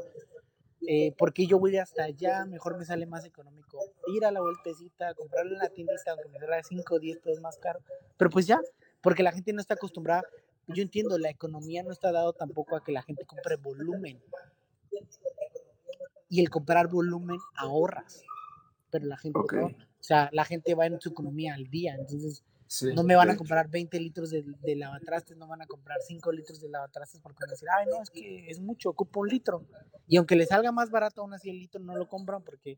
eh, 0.86 1.14
porque 1.18 1.48
yo 1.48 1.60
voy 1.60 1.78
hasta 1.78 2.04
allá, 2.04 2.46
mejor 2.46 2.78
me 2.78 2.84
sale 2.84 3.06
más 3.06 3.24
económico 3.24 3.80
ir 4.08 4.26
a 4.26 4.32
la 4.32 4.42
vueltecita, 4.42 5.14
comprarlo 5.14 5.54
en 5.54 5.60
la 5.60 5.70
tiendita, 5.70 6.12
aunque 6.12 6.28
me 6.28 6.40
salga 6.40 6.62
5 6.62 6.94
o 6.94 7.00
10 7.00 7.20
pesos 7.20 7.42
más 7.42 7.58
caro, 7.58 7.80
pero 8.18 8.30
pues 8.30 8.46
ya, 8.46 8.60
porque 9.02 9.24
la 9.24 9.32
gente 9.32 9.54
no 9.54 9.62
está 9.62 9.76
acostumbrada, 9.76 10.24
yo 10.68 10.84
entiendo, 10.84 11.18
la 11.18 11.30
economía 11.30 11.82
no 11.84 11.92
está 11.92 12.12
dado 12.12 12.34
tampoco 12.34 12.76
a 12.76 12.84
que 12.84 12.92
la 12.92 13.02
gente 13.02 13.26
compre 13.26 13.56
volumen, 13.56 14.22
y 16.28 16.42
el 16.42 16.50
comprar 16.50 16.90
volumen 16.90 17.38
ahorras, 17.56 18.24
pero 18.90 19.06
la 19.06 19.18
gente 19.18 19.40
no, 19.54 19.70
o 20.04 20.06
sea, 20.06 20.30
la 20.34 20.44
gente 20.44 20.76
va 20.76 20.86
en 20.86 21.00
su 21.00 21.08
economía 21.08 21.54
al 21.54 21.70
día, 21.70 21.96
entonces 21.96 22.44
no 22.94 23.04
me 23.04 23.16
van 23.16 23.30
a 23.30 23.38
comprar 23.38 23.70
20 23.70 23.98
litros 24.02 24.32
de, 24.32 24.44
de, 24.44 24.76
lavatrastes, 24.76 25.38
no 25.38 25.48
van 25.48 25.62
a 25.62 25.66
comprar 25.66 25.98
5 26.02 26.30
litros 26.34 26.60
de 26.60 26.68
lavatrastes 26.68 27.22
porque 27.22 27.38
van 27.40 27.52
a 27.52 27.54
decir, 27.54 27.70
ay, 27.74 27.86
no, 27.90 28.02
es 28.02 28.10
que 28.10 28.50
es 28.50 28.60
mucho, 28.60 28.90
ocupo 28.90 29.22
un 29.22 29.30
litro. 29.30 29.66
Y 30.06 30.18
aunque 30.18 30.36
les 30.36 30.50
salga 30.50 30.74
más 30.74 30.92
barato, 30.92 31.22
aún 31.22 31.34
así 31.34 31.50
el 31.50 31.58
litro 31.58 31.80
no 31.80 31.96
lo 31.96 32.10
compran 32.10 32.44
porque, 32.44 32.78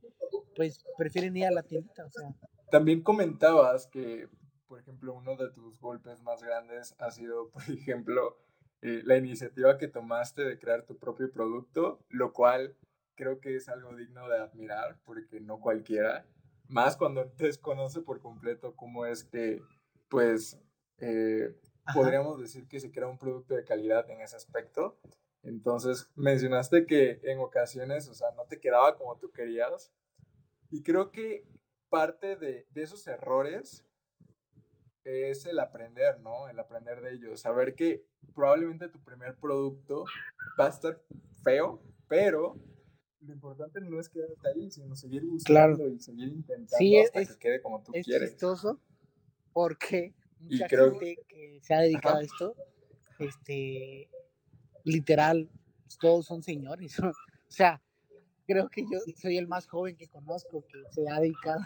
pues, 0.55 0.85
prefieren 0.99 1.35
ir 1.35 1.47
a 1.47 1.51
la 1.51 1.63
tiendita, 1.63 2.05
o 2.05 2.11
sea. 2.11 2.35
También 2.69 3.01
comentabas 3.01 3.87
que, 3.87 4.29
por 4.67 4.79
ejemplo, 4.79 5.15
uno 5.15 5.35
de 5.35 5.49
tus 5.49 5.79
golpes 5.79 6.21
más 6.21 6.43
grandes 6.43 6.93
ha 6.99 7.09
sido, 7.09 7.49
por 7.53 7.63
ejemplo, 7.71 8.37
eh, 8.83 9.01
la 9.03 9.17
iniciativa 9.17 9.79
que 9.79 9.87
tomaste 9.87 10.43
de 10.43 10.59
crear 10.59 10.85
tu 10.85 10.99
propio 10.99 11.31
producto, 11.31 12.05
lo 12.09 12.33
cual 12.33 12.75
creo 13.15 13.39
que 13.39 13.55
es 13.55 13.67
algo 13.67 13.95
digno 13.95 14.29
de 14.29 14.37
admirar 14.37 14.99
porque 15.05 15.39
no 15.39 15.59
cualquiera, 15.59 16.27
más 16.67 16.97
cuando 16.97 17.25
desconoce 17.37 18.01
por 18.01 18.19
completo 18.19 18.75
cómo 18.75 19.05
es 19.05 19.23
que 19.23 19.61
pues 20.09 20.59
eh, 20.99 21.55
podríamos 21.93 22.39
decir 22.39 22.67
que 22.67 22.79
se 22.79 22.91
crea 22.91 23.07
un 23.07 23.17
producto 23.17 23.55
de 23.55 23.65
calidad 23.65 24.09
en 24.09 24.21
ese 24.21 24.35
aspecto. 24.35 24.97
Entonces, 25.43 26.09
mencionaste 26.15 26.85
que 26.85 27.19
en 27.23 27.39
ocasiones, 27.39 28.07
o 28.07 28.13
sea, 28.13 28.31
no 28.31 28.45
te 28.45 28.59
quedaba 28.59 28.97
como 28.97 29.17
tú 29.17 29.31
querías. 29.31 29.91
Y 30.71 30.81
creo 30.81 31.11
que 31.11 31.45
parte 31.89 32.35
de, 32.35 32.65
de 32.71 32.81
esos 32.81 33.05
errores 33.07 33.85
es 35.03 35.45
el 35.45 35.59
aprender, 35.59 36.19
¿no? 36.19 36.49
El 36.49 36.59
aprender 36.59 37.01
de 37.01 37.13
ellos. 37.13 37.41
Saber 37.41 37.75
que 37.75 38.03
probablemente 38.33 38.89
tu 38.89 38.99
primer 39.03 39.35
producto 39.35 40.05
va 40.59 40.65
a 40.65 40.69
estar 40.69 40.99
feo, 41.43 41.79
pero 42.07 42.55
lo 43.21 43.33
importante 43.33 43.81
no 43.81 43.99
es 43.99 44.09
quedarte 44.09 44.47
ahí, 44.47 44.69
sino 44.69 44.95
seguir 44.95 45.25
buscando 45.25 45.87
y 45.87 45.99
seguir 45.99 46.29
intentando 46.29 47.01
hasta 47.03 47.25
que 47.25 47.39
quede 47.39 47.61
como 47.61 47.81
tú 47.81 47.91
es 47.93 48.05
quieres. 48.05 48.31
Chistoso 48.31 48.79
porque 49.55 50.13
mucha 50.39 50.67
gente 50.67 51.17
que 51.29 51.59
se 51.61 51.73
ha 51.73 51.79
dedicado 51.79 52.17
a 52.17 52.21
esto, 52.21 52.55
este, 53.19 54.09
literal, 54.83 55.49
todos 55.99 56.25
son 56.25 56.43
señores. 56.43 56.97
o 56.99 57.13
sea, 57.47 57.81
creo 58.45 58.69
que 58.69 58.81
yo 58.83 58.99
soy 59.15 59.37
el 59.37 59.47
más 59.47 59.65
joven 59.67 59.95
que 59.95 60.07
conozco 60.09 60.65
que 60.67 60.83
se 60.91 61.09
ha 61.09 61.21
dedicado 61.21 61.61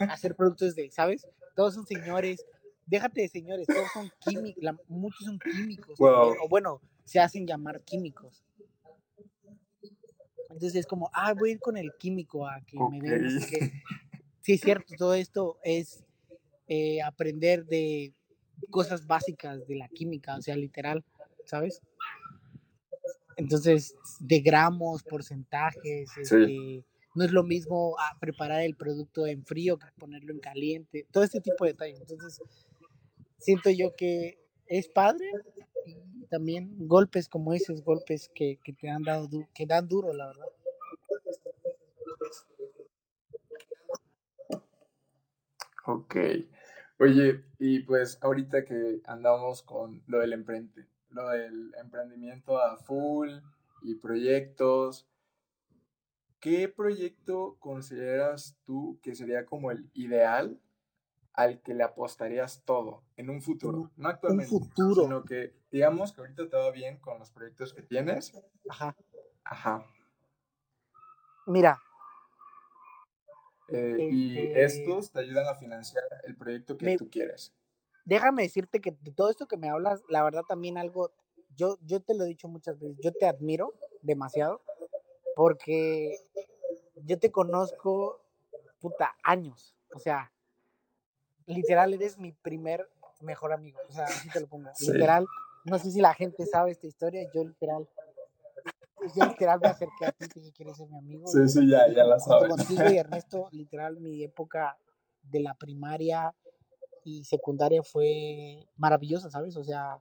a, 0.00 0.04
hacer 0.04 0.34
productos 0.34 0.74
de, 0.74 0.90
¿sabes? 0.90 1.26
Todos 1.54 1.74
son 1.74 1.86
señores. 1.86 2.44
Déjate 2.86 3.20
de 3.20 3.28
señores, 3.28 3.66
todos 3.66 3.88
son 3.92 4.10
químicos, 4.20 4.64
muchos 4.88 5.26
son 5.26 5.38
químicos. 5.38 6.00
O 6.00 6.48
bueno, 6.48 6.80
se 7.04 7.20
hacen 7.20 7.46
llamar 7.46 7.82
químicos. 7.82 8.42
Entonces 10.50 10.74
es 10.76 10.86
como, 10.86 11.10
ah, 11.12 11.34
voy 11.34 11.50
a 11.50 11.52
ir 11.52 11.60
con 11.60 11.76
el 11.76 11.92
químico 11.98 12.46
a 12.46 12.60
que 12.62 12.78
me 12.90 13.00
den. 13.00 13.40
Sí, 14.40 14.54
es 14.54 14.62
cierto, 14.62 14.94
todo 14.96 15.12
esto 15.12 15.58
es 15.62 16.06
eh, 16.68 17.02
aprender 17.02 17.66
de 17.66 18.14
cosas 18.70 19.06
básicas 19.06 19.66
de 19.66 19.76
la 19.76 19.88
química, 19.88 20.36
o 20.36 20.40
sea, 20.40 20.56
literal, 20.56 21.04
¿sabes? 21.44 21.82
Entonces, 23.36 23.94
de 24.20 24.40
gramos, 24.40 25.02
porcentajes, 25.02 26.10
este, 26.16 26.82
no 27.14 27.24
es 27.24 27.32
lo 27.32 27.42
mismo 27.42 27.94
ah, 27.98 28.16
preparar 28.18 28.62
el 28.62 28.74
producto 28.74 29.26
en 29.26 29.44
frío 29.44 29.78
que 29.78 29.86
ponerlo 29.98 30.32
en 30.32 30.40
caliente, 30.40 31.06
todo 31.12 31.24
este 31.24 31.42
tipo 31.42 31.66
de 31.66 31.72
detalles. 31.72 32.00
Entonces, 32.00 32.40
siento 33.36 33.68
yo 33.70 33.94
que 33.96 34.38
es 34.66 34.88
padre 34.88 35.30
también 36.28 36.86
golpes 36.86 37.28
como 37.28 37.52
esos, 37.52 37.82
golpes 37.82 38.30
que, 38.34 38.58
que 38.62 38.72
te 38.72 38.88
han 38.88 39.02
dado, 39.02 39.28
que 39.54 39.66
dan 39.66 39.88
duro, 39.88 40.12
la 40.12 40.26
verdad. 40.28 40.46
Ok. 45.86 46.16
Oye, 47.00 47.44
y 47.58 47.80
pues 47.80 48.18
ahorita 48.20 48.64
que 48.64 49.00
andamos 49.04 49.62
con 49.62 50.02
lo 50.06 50.18
del, 50.18 50.30
lo 51.10 51.28
del 51.30 51.74
emprendimiento 51.80 52.58
a 52.60 52.76
full 52.76 53.30
y 53.82 53.94
proyectos, 53.94 55.08
¿qué 56.40 56.68
proyecto 56.68 57.56
consideras 57.60 58.58
tú 58.64 58.98
que 59.02 59.14
sería 59.14 59.46
como 59.46 59.70
el 59.70 59.88
ideal 59.94 60.60
al 61.38 61.60
que 61.60 61.72
le 61.72 61.84
apostarías 61.84 62.62
todo 62.64 63.04
en 63.16 63.30
un 63.30 63.40
futuro? 63.40 63.92
No 63.96 64.08
actualmente, 64.08 64.52
un 64.52 64.60
futuro. 64.60 65.02
sino 65.04 65.24
que 65.24 65.54
digamos 65.70 66.12
que 66.12 66.20
ahorita 66.20 66.48
te 66.48 66.56
va 66.56 66.72
bien 66.72 66.98
con 66.98 67.20
los 67.20 67.30
proyectos 67.30 67.72
que 67.72 67.82
tienes. 67.82 68.32
Ajá. 68.68 68.96
Ajá. 69.44 69.86
Mira, 71.46 71.80
eh, 73.68 74.08
y 74.10 74.36
este 74.36 74.64
estos 74.64 75.12
te 75.12 75.20
ayudan 75.20 75.46
a 75.46 75.54
financiar 75.54 76.02
el 76.24 76.36
proyecto 76.36 76.76
que 76.76 76.98
tú 76.98 77.08
quieres. 77.08 77.54
Déjame 78.04 78.42
decirte 78.42 78.80
que 78.80 78.90
de 79.00 79.12
todo 79.12 79.30
esto 79.30 79.46
que 79.46 79.56
me 79.56 79.68
hablas, 79.68 80.02
la 80.08 80.24
verdad 80.24 80.42
también 80.42 80.76
algo, 80.76 81.12
yo, 81.54 81.78
yo 81.82 82.00
te 82.00 82.14
lo 82.14 82.24
he 82.24 82.28
dicho 82.28 82.48
muchas 82.48 82.80
veces, 82.80 82.98
yo 83.00 83.12
te 83.12 83.26
admiro 83.26 83.74
demasiado 84.02 84.60
porque 85.36 86.16
yo 86.96 87.16
te 87.20 87.30
conozco, 87.30 88.20
puta, 88.80 89.16
años. 89.22 89.76
O 89.94 90.00
sea, 90.00 90.32
literal 91.48 91.94
eres 91.94 92.18
mi 92.18 92.32
primer 92.32 92.88
mejor 93.20 93.52
amigo. 93.52 93.78
O 93.88 93.92
sea, 93.92 94.04
así 94.04 94.28
te 94.30 94.40
lo 94.40 94.46
pongo. 94.46 94.70
Literal, 94.80 95.26
no 95.64 95.78
sé 95.78 95.90
si 95.90 96.00
la 96.00 96.14
gente 96.14 96.46
sabe 96.46 96.70
esta 96.70 96.86
historia, 96.86 97.28
yo 97.34 97.44
literal 97.44 97.88
yo 99.14 99.24
literal 99.26 99.60
me 99.60 99.68
acerqué 99.68 100.06
a 100.06 100.12
ti 100.12 100.26
y 100.34 100.40
dije, 100.40 100.52
¿quieres 100.52 100.76
ser 100.76 100.88
mi 100.88 100.98
amigo? 100.98 101.26
Sí, 101.28 101.48
sí, 101.48 101.68
ya, 101.68 101.88
ya 101.94 102.04
la 102.04 102.18
sabes. 102.18 102.48
Contigo 102.48 102.82
y 102.90 102.96
Ernesto, 102.98 103.48
literal, 103.52 103.98
mi 103.98 104.22
época 104.24 104.76
de 105.22 105.40
la 105.40 105.54
primaria 105.54 106.34
y 107.04 107.24
secundaria 107.24 107.82
fue 107.82 108.66
maravillosa, 108.76 109.30
¿sabes? 109.30 109.56
O 109.56 109.64
sea, 109.64 109.98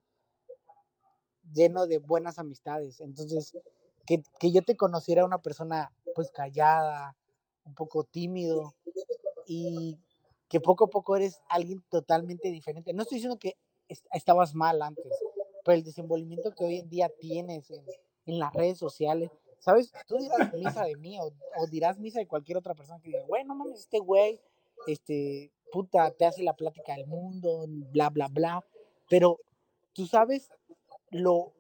lleno 1.54 1.88
de 1.88 2.00
buenas 2.00 2.40
amistades. 2.40 3.00
Entonces, 3.00 3.58
que, 4.06 4.24
que 4.40 4.52
yo 4.52 4.62
te 4.64 4.76
conociera 4.76 5.26
una 5.26 5.42
persona 5.42 5.92
pues 6.16 6.32
callada, 6.32 7.16
un 7.66 7.76
poco 7.76 8.04
tímido 8.04 8.74
y 9.46 10.00
que 10.50 10.60
poco 10.60 10.86
a 10.86 10.90
poco 10.90 11.16
eres 11.16 11.42
alguien 11.50 11.84
totalmente 11.90 12.50
diferente. 12.50 12.94
No 12.94 13.04
estoy 13.04 13.18
diciendo 13.18 13.40
que 13.40 13.58
estabas 14.12 14.54
mal 14.54 14.82
antes, 14.82 15.12
pero 15.64 15.78
el 15.78 15.84
desenvolvimiento 15.84 16.54
que 16.54 16.66
hoy 16.66 16.78
en 16.80 16.90
día 16.90 17.10
tienes 17.20 17.72
en, 18.26 18.40
las 18.40 18.54
redes 18.54 18.78
sociales. 18.78 19.32
¿Sabes? 19.60 19.92
Tú 20.06 20.18
dirás 20.18 20.54
misa 20.54 20.84
de 20.86 20.96
mí 20.98 21.18
o, 21.20 21.32
dirás 21.70 21.98
misa 21.98 22.20
de 22.20 22.28
cualquier 22.28 22.58
otra 22.58 22.76
persona 22.76 23.00
que 23.00 23.10
diga, 23.10 23.24
güey, 23.26 23.44
no 23.44 23.56
mames, 23.56 23.80
este 23.80 24.00
güey, 24.00 24.40
este, 24.86 25.52
puta, 25.72 26.12
te 26.12 26.26
hace 26.26 26.44
la 26.44 26.56
plática 26.56 26.96
del 26.96 27.08
mundo, 27.08 27.66
bla, 27.68 28.10
bla, 28.10 28.28
bla. 28.28 28.64
Pero 29.10 29.40
tú 29.94 30.06
sabes 30.06 30.50
lo, 31.10 31.54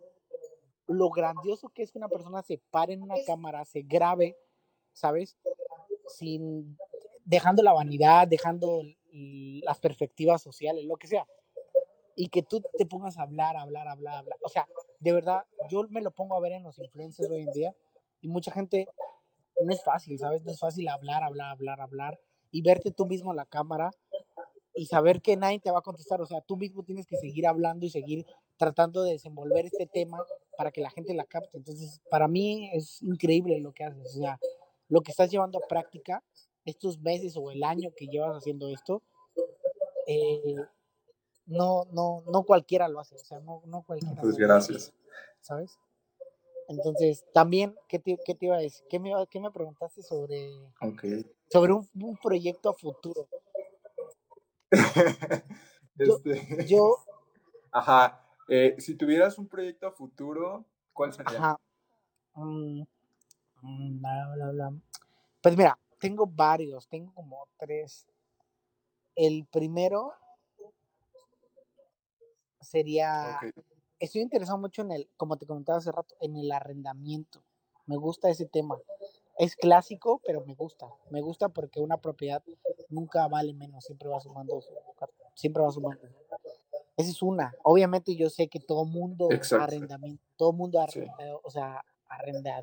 lo 0.88 1.10
grandioso 1.10 1.70
que 1.70 1.84
es 1.84 1.92
que 1.92 1.98
una 1.98 2.10
persona 2.10 2.42
se 2.44 2.60
pare 2.70 2.94
en 2.94 3.02
una 3.02 3.16
cámara, 3.26 3.66
se 3.66 3.82
grabe, 3.82 4.38
¿sabes? 4.94 5.38
Sin, 6.08 6.78
dejando 7.28 7.62
la 7.62 7.74
vanidad, 7.74 8.28
dejando 8.28 8.84
las 9.12 9.80
perspectivas 9.80 10.42
sociales, 10.42 10.86
lo 10.86 10.96
que 10.96 11.08
sea 11.08 11.26
y 12.16 12.30
que 12.30 12.42
tú 12.42 12.64
te 12.78 12.86
pongas 12.86 13.18
a 13.20 13.22
hablar, 13.22 13.56
hablar, 13.56 13.88
hablar, 13.88 14.16
hablar. 14.18 14.40
O 14.42 14.50
sea, 14.50 14.68
de 15.00 15.14
verdad, 15.14 15.44
yo 15.70 15.84
me 15.90 16.02
lo 16.02 16.10
pongo 16.10 16.36
a 16.36 16.40
ver 16.40 16.54
en 16.54 16.64
los 16.64 16.80
influencers 16.80 17.30
hoy 17.30 17.44
en 17.44 17.52
día 17.52 17.76
y 18.22 18.28
mucha 18.28 18.52
gente 18.52 18.88
no 19.62 19.72
es 19.72 19.84
fácil, 19.84 20.18
¿sabes? 20.18 20.44
No 20.44 20.52
es 20.52 20.60
fácil 20.60 20.88
hablar, 20.88 21.24
hablar, 21.24 21.52
hablar, 21.52 21.80
hablar 21.80 22.20
y 22.50 22.64
verte 22.64 22.92
tú 22.92 23.06
mismo 23.06 23.32
en 23.32 23.38
la 23.38 23.46
cámara 23.46 23.92
y 24.74 24.88
saber 24.88 25.22
que 25.22 25.38
nadie 25.38 25.60
te 25.60 25.70
va 25.70 25.80
a 25.80 25.84
contestar. 25.84 26.20
O 26.20 26.26
sea, 26.26 26.42
tú 26.42 26.58
mismo 26.58 26.84
tienes 26.84 27.06
que 27.06 27.18
seguir 27.18 27.46
hablando 27.46 27.86
y 27.86 27.92
seguir 27.92 28.26
tratando 28.58 29.04
de 29.04 29.12
desenvolver 29.12 29.68
este 29.68 29.86
tema 29.86 30.18
para 30.58 30.72
que 30.72 30.82
la 30.82 30.90
gente 30.90 31.14
la 31.14 31.26
capte. 31.26 31.58
Entonces, 31.58 32.02
para 32.10 32.28
mí 32.28 32.72
es 32.74 33.00
increíble 33.04 33.60
lo 33.60 33.74
que 33.74 33.84
haces. 33.84 34.16
O 34.16 34.20
sea, 34.20 34.40
lo 34.90 35.02
que 35.02 35.12
estás 35.12 35.30
llevando 35.30 35.60
a 35.60 35.68
práctica 35.68 36.24
estos 36.68 37.00
meses 37.00 37.36
o 37.38 37.52
el 37.52 37.64
año 37.64 37.92
que 37.96 38.08
llevas 38.08 38.36
haciendo 38.36 38.70
esto, 38.70 39.02
eh, 40.06 40.56
no, 41.46 41.86
no, 41.92 42.24
no 42.32 42.44
cualquiera 42.44 42.88
lo 42.88 43.00
hace, 43.00 43.16
o 43.16 43.26
sea, 43.26 43.40
no, 43.40 43.62
no 43.66 43.84
cualquiera. 43.84 44.22
Pues 44.22 44.38
gracias. 44.38 44.94
¿Sabes? 45.42 45.78
Entonces, 46.68 47.24
también, 47.34 47.76
¿qué 47.88 48.00
te, 48.00 48.18
qué 48.26 48.36
te 48.36 48.48
iba 48.48 48.58
a 48.58 48.60
decir? 48.60 48.86
¿Qué 48.90 49.00
me, 49.00 49.12
qué 49.30 49.40
me 49.40 49.52
preguntaste 49.52 50.04
sobre, 50.04 50.52
sobre 51.50 51.74
un, 51.74 51.88
un, 51.94 52.18
proyecto 52.18 52.70
a 52.70 52.74
futuro? 52.74 53.28
este... 55.98 56.66
yo, 56.68 56.98
Ajá. 57.72 58.24
Eh, 58.50 58.76
si 58.80 58.96
tuvieras 58.96 59.38
un 59.38 59.48
proyecto 59.48 59.92
futuro, 59.92 60.66
¿cuál 60.94 61.14
sería? 61.14 61.38
Ajá. 61.38 61.60
Mm, 62.36 62.84
mm, 63.62 64.82
pues 65.42 65.58
mira, 65.58 65.78
tengo 66.00 66.28
varios, 66.28 66.88
tengo 66.88 67.14
como 67.14 67.48
tres. 67.58 68.06
El 69.16 69.46
primero 69.46 70.14
sería, 72.62 73.40
estoy 74.00 74.22
interesado 74.22 74.58
mucho 74.58 74.82
en 74.84 74.92
el, 74.92 75.10
como 75.18 75.38
te 75.38 75.46
comentaba 75.46 75.80
hace 75.80 75.92
rato, 75.92 76.16
en 76.20 76.36
el 76.36 76.52
arrendamiento. 76.52 77.44
Me 77.86 77.96
gusta 77.96 78.30
ese 78.30 78.46
tema. 78.46 78.80
Es 79.38 79.56
clásico, 79.56 80.22
pero 80.26 80.44
me 80.46 80.56
gusta. 80.56 80.88
Me 81.10 81.22
gusta 81.22 81.50
porque 81.50 81.80
una 81.80 81.98
propiedad 81.98 82.44
nunca 82.90 83.28
vale 83.28 83.54
menos, 83.54 83.86
siempre 83.86 84.10
va 84.10 84.20
sumando, 84.20 84.62
siempre 85.36 85.64
va 85.64 85.72
sumando. 85.72 86.02
Esa 86.98 87.12
es 87.12 87.22
una. 87.22 87.56
Obviamente 87.64 88.16
yo 88.16 88.30
sé 88.30 88.48
que 88.48 88.60
todo 88.60 88.86
mundo 88.86 89.30
arrendamiento, 89.60 90.24
todo 90.36 90.52
mundo 90.52 90.80
arrenda, 90.80 91.16
o 91.44 91.50
sea, 91.50 91.84
arrenda. 92.08 92.60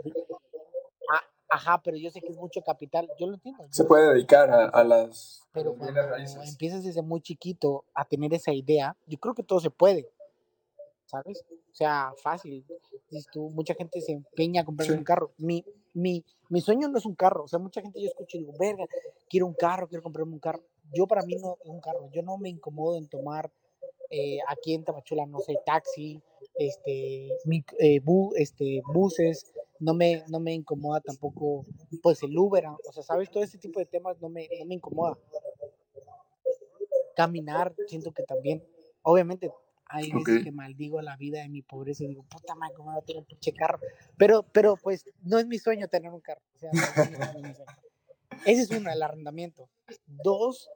Ajá, 1.54 1.80
pero 1.84 1.96
yo 1.96 2.10
sé 2.10 2.20
que 2.20 2.32
es 2.32 2.36
mucho 2.36 2.62
capital. 2.62 3.08
Yo 3.16 3.28
lo 3.28 3.34
entiendo. 3.34 3.64
Se 3.70 3.84
puede 3.84 4.12
dedicar 4.12 4.50
a, 4.50 4.82
las 4.82 5.46
pero 5.52 5.76
cuando 5.76 6.00
empiezas 6.44 6.82
desde 6.82 7.00
muy 7.00 7.20
chiquito 7.20 7.84
a 7.94 8.04
tener 8.04 8.34
esa 8.34 8.52
idea, 8.52 8.96
yo 9.06 9.18
creo 9.18 9.34
que 9.34 9.44
todo 9.44 9.60
se 9.60 9.70
puede. 9.70 10.10
¿Sabes? 11.06 11.44
O 11.70 11.74
sea, 11.74 12.12
fácil. 12.20 12.66
Dices 13.08 13.28
tú, 13.32 13.50
mucha 13.50 13.74
gente 13.74 14.00
se 14.00 14.10
empeña 14.10 14.62
a 14.62 14.64
comprar 14.64 14.90
un 14.90 15.04
carro. 15.04 15.30
Mi, 15.38 15.64
mi, 15.92 16.24
mi 16.48 16.60
sueño 16.60 16.88
no 16.88 16.98
es 16.98 17.06
un 17.06 17.14
carro. 17.14 17.44
O 17.44 17.48
sea, 17.48 17.60
mucha 17.60 17.80
gente 17.80 18.02
yo 18.02 18.08
escucho 18.08 18.36
y 18.36 18.40
digo, 18.40 18.52
verga, 18.58 18.86
quiero 19.30 19.46
un 19.46 19.54
carro, 19.54 19.86
quiero 19.86 20.02
comprarme 20.02 20.32
un 20.32 20.40
carro. 20.40 20.64
Yo 20.92 21.06
para 21.06 21.22
mí 21.22 21.36
no 21.36 21.56
es 21.62 21.70
un 21.70 21.80
carro. 21.80 22.10
Yo 22.10 22.22
no 22.22 22.36
me 22.36 22.48
incomodo 22.48 22.98
en 22.98 23.06
tomar 23.06 23.48
eh, 24.10 24.38
aquí 24.48 24.74
en 24.74 24.82
Tamachula, 24.82 25.24
no 25.26 25.38
sé, 25.38 25.56
taxi, 25.64 26.20
este, 26.56 27.28
eh, 27.28 28.00
este, 28.36 28.82
buses, 28.92 29.52
no 29.84 29.92
me, 29.92 30.24
no 30.28 30.40
me 30.40 30.54
incomoda 30.54 31.00
tampoco, 31.00 31.66
pues 32.02 32.22
el 32.22 32.36
Uber, 32.36 32.64
o 32.66 32.92
sea, 32.92 33.02
¿sabes? 33.02 33.30
Todo 33.30 33.42
ese 33.42 33.58
tipo 33.58 33.78
de 33.78 33.84
temas 33.84 34.18
no 34.18 34.30
me, 34.30 34.48
no 34.58 34.64
me 34.64 34.74
incomoda. 34.74 35.18
Caminar, 37.14 37.74
siento 37.86 38.10
que 38.12 38.22
también, 38.22 38.64
obviamente, 39.02 39.52
hay 39.86 40.10
veces 40.10 40.42
que 40.42 40.52
maldigo 40.52 41.02
la 41.02 41.18
vida 41.18 41.42
de 41.42 41.50
mi 41.50 41.60
pobreza 41.60 42.02
y 42.02 42.08
digo, 42.08 42.22
puta 42.22 42.54
madre, 42.54 42.74
¿cómo 42.74 42.92
no 42.92 43.02
tengo 43.02 43.20
un 43.20 43.26
pinche 43.26 43.52
carro? 43.52 43.78
Pero, 44.16 44.42
pero, 44.42 44.76
pues, 44.76 45.04
no 45.22 45.38
es 45.38 45.46
mi 45.46 45.58
sueño 45.58 45.86
tener 45.88 46.10
un 46.10 46.20
carro. 46.20 46.40
O 46.54 46.58
sea, 46.58 46.70
Ese 48.46 48.62
es 48.62 48.70
uno, 48.70 48.90
el 48.90 49.02
arrendamiento. 49.02 49.68
Dos, 50.06 50.70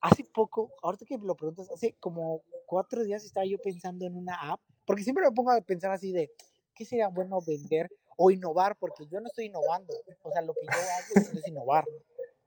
hace 0.00 0.24
poco, 0.24 0.72
ahorita 0.82 1.04
que 1.04 1.18
lo 1.18 1.36
preguntas, 1.36 1.70
hace 1.70 1.94
como 2.00 2.40
cuatro 2.64 3.04
días 3.04 3.22
estaba 3.22 3.44
yo 3.44 3.58
pensando 3.58 4.06
en 4.06 4.16
una 4.16 4.34
app, 4.50 4.60
porque 4.86 5.02
siempre 5.02 5.26
me 5.26 5.32
pongo 5.32 5.50
a 5.50 5.60
pensar 5.60 5.90
así 5.90 6.10
de, 6.10 6.32
¿qué 6.74 6.86
sería 6.86 7.08
bueno 7.08 7.38
vender 7.46 7.90
o 8.16 8.30
innovar? 8.30 8.76
Porque 8.78 9.06
yo 9.06 9.20
no 9.20 9.28
estoy 9.28 9.46
innovando, 9.46 9.94
o 10.22 10.30
sea, 10.32 10.42
lo 10.42 10.54
que 10.54 10.66
yo 10.66 10.72
hago 10.72 11.38
es 11.38 11.48
innovar, 11.48 11.84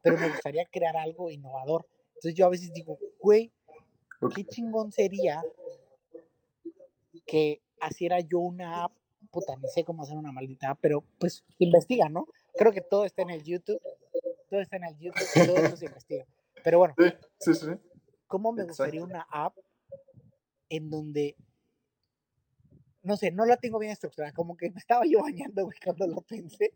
pero 0.01 0.17
me 0.17 0.29
gustaría 0.29 0.65
crear 0.65 0.97
algo 0.97 1.29
innovador. 1.29 1.85
Entonces 2.15 2.33
yo 2.33 2.45
a 2.45 2.49
veces 2.49 2.73
digo, 2.73 2.97
güey, 3.21 3.51
qué 4.35 4.43
chingón 4.45 4.91
sería 4.91 5.41
que 7.25 7.61
hiciera 7.89 8.19
yo 8.19 8.39
una 8.39 8.83
app, 8.83 8.91
puta, 9.31 9.55
ni 9.55 9.67
sé 9.69 9.83
cómo 9.83 10.03
hacer 10.03 10.17
una 10.17 10.31
maldita 10.31 10.71
app, 10.71 10.79
pero 10.81 11.03
pues 11.19 11.43
investiga, 11.59 12.09
¿no? 12.09 12.27
Creo 12.55 12.71
que 12.71 12.81
todo 12.81 13.05
está 13.05 13.21
en 13.21 13.29
el 13.29 13.43
YouTube, 13.43 13.81
todo 14.49 14.59
está 14.59 14.77
en 14.77 14.85
el 14.85 14.97
YouTube, 14.97 15.45
todo 15.45 15.57
eso 15.57 15.77
se 15.77 15.85
investiga. 15.85 16.25
Pero 16.63 16.79
bueno, 16.79 16.95
sí, 17.39 17.53
sí, 17.53 17.67
¿cómo 18.27 18.51
me 18.51 18.65
gustaría 18.65 19.03
una 19.03 19.25
app 19.31 19.55
en 20.69 20.89
donde, 20.89 21.35
no 23.01 23.17
sé, 23.17 23.31
no 23.31 23.45
la 23.45 23.57
tengo 23.57 23.79
bien 23.79 23.91
estructurada, 23.91 24.33
como 24.33 24.57
que 24.57 24.71
me 24.71 24.79
estaba 24.79 25.05
yo 25.05 25.21
bañando, 25.21 25.63
güey, 25.63 25.77
cuando 25.83 26.07
lo 26.07 26.21
pensé, 26.21 26.73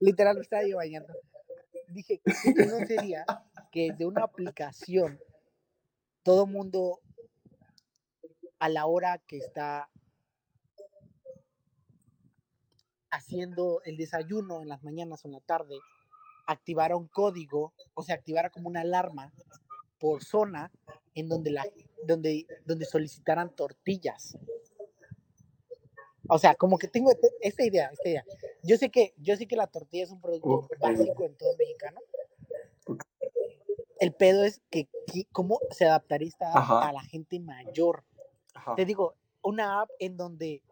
literal, 0.00 0.36
me 0.36 0.42
estaba 0.42 0.66
yo 0.66 0.76
bañando. 0.76 1.12
Dije, 1.88 2.20
¿qué 2.24 2.66
no 2.66 2.86
sería 2.86 3.24
que 3.70 3.92
de 3.92 4.06
una 4.06 4.24
aplicación 4.24 5.18
todo 6.22 6.46
mundo 6.46 7.00
a 8.58 8.68
la 8.68 8.86
hora 8.86 9.18
que 9.26 9.38
está 9.38 9.90
haciendo 13.10 13.82
el 13.84 13.96
desayuno 13.96 14.62
en 14.62 14.68
las 14.68 14.82
mañanas 14.82 15.24
o 15.24 15.28
en 15.28 15.32
la 15.32 15.40
tarde, 15.40 15.76
activara 16.46 16.96
un 16.96 17.08
código, 17.08 17.74
o 17.94 18.02
sea, 18.02 18.14
activara 18.14 18.50
como 18.50 18.68
una 18.68 18.80
alarma 18.80 19.32
por 19.98 20.24
zona 20.24 20.72
en 21.14 21.28
donde, 21.28 21.50
la, 21.50 21.64
donde, 22.06 22.46
donde 22.64 22.86
solicitaran 22.86 23.54
tortillas. 23.54 24.38
O 26.34 26.38
sea, 26.38 26.54
como 26.54 26.78
que 26.78 26.88
tengo 26.88 27.10
este, 27.10 27.28
esta 27.42 27.62
idea, 27.62 27.90
esta 27.92 28.08
idea. 28.08 28.24
Yo 28.62 28.78
sé 28.78 28.88
que, 28.88 29.12
yo 29.18 29.36
sé 29.36 29.46
que 29.46 29.54
la 29.54 29.66
tortilla 29.66 30.04
es 30.04 30.10
un 30.10 30.20
producto 30.22 30.66
básico 30.80 31.24
en 31.24 31.36
todo 31.36 31.54
mexicano. 31.58 32.00
El 34.00 34.14
pedo 34.14 34.42
es 34.42 34.62
que, 34.70 34.88
cómo 35.30 35.60
se 35.72 35.84
adaptaría 35.84 36.32
a 36.40 36.90
la 36.90 37.02
gente 37.02 37.38
mayor. 37.38 38.04
Te 38.76 38.86
digo, 38.86 39.14
una 39.42 39.82
app 39.82 39.90
en 39.98 40.16
donde, 40.16 40.62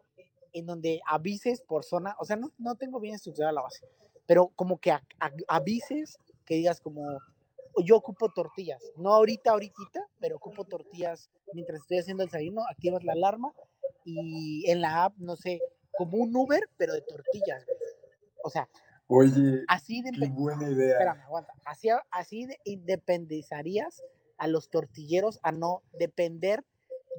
en 0.51 0.65
donde 0.65 0.99
avises 1.05 1.61
por 1.61 1.83
zona, 1.83 2.15
o 2.17 2.25
sea, 2.25 2.37
no, 2.37 2.51
no 2.57 2.73
tengo 2.75 2.99
bien 2.99 3.13
estructurada 3.13 3.53
la 3.53 3.61
base, 3.61 3.85
pero 4.25 4.47
como 4.55 4.79
que 4.79 4.97
avises, 5.47 6.17
que 6.43 6.55
digas 6.55 6.81
como, 6.81 7.19
yo 7.85 7.97
ocupo 7.97 8.29
tortillas, 8.29 8.81
no 8.95 9.13
ahorita, 9.13 9.51
ahorita, 9.51 10.07
pero 10.19 10.37
ocupo 10.37 10.65
tortillas 10.65 11.29
mientras 11.53 11.81
estoy 11.81 11.99
haciendo 11.99 12.23
el 12.23 12.29
desayuno, 12.29 12.63
activas 12.67 13.03
la 13.03 13.13
alarma 13.13 13.53
y 14.03 14.69
en 14.69 14.81
la 14.81 15.05
app, 15.05 15.17
no 15.17 15.35
sé, 15.35 15.61
como 15.91 16.17
un 16.17 16.35
Uber, 16.35 16.69
pero 16.77 16.93
de 16.93 17.01
tortillas, 17.01 17.65
O 18.43 18.49
sea, 18.49 18.67
Oye, 19.13 19.65
así 19.67 20.01
de 20.01 20.11
qué 20.11 20.29
buena 20.29 20.69
idea. 20.69 20.93
Espérame, 20.93 21.21
aguanta. 21.23 21.53
Así, 21.65 21.89
así 22.11 22.45
de 22.45 22.57
independizarías 22.63 24.01
a 24.37 24.47
los 24.47 24.69
tortilleros 24.69 25.39
a 25.43 25.51
no 25.51 25.83
depender 25.91 26.63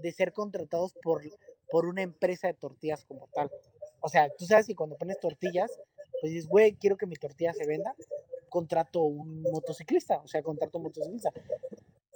de 0.01 0.11
ser 0.11 0.33
contratados 0.33 0.95
por, 1.03 1.23
por 1.71 1.85
una 1.85 2.01
empresa 2.01 2.49
de 2.49 2.55
tortillas 2.55 3.05
como 3.05 3.29
tal. 3.35 3.51
O 4.01 4.09
sea, 4.09 4.31
tú 4.31 4.47
sabes 4.47 4.67
que 4.67 4.75
cuando 4.75 4.97
pones 4.97 5.21
tortillas, 5.21 5.71
pues 6.21 6.33
dices, 6.33 6.49
güey, 6.49 6.73
quiero 6.77 6.97
que 6.97 7.07
mi 7.07 7.17
tortilla 7.17 7.53
se 7.53 7.67
venda, 7.67 7.95
contrato 8.49 9.03
un 9.03 9.43
motociclista, 9.43 10.19
o 10.25 10.29
sea, 10.29 10.43
contrato 10.43 10.79
un 10.79 10.85
motociclista. 10.85 11.31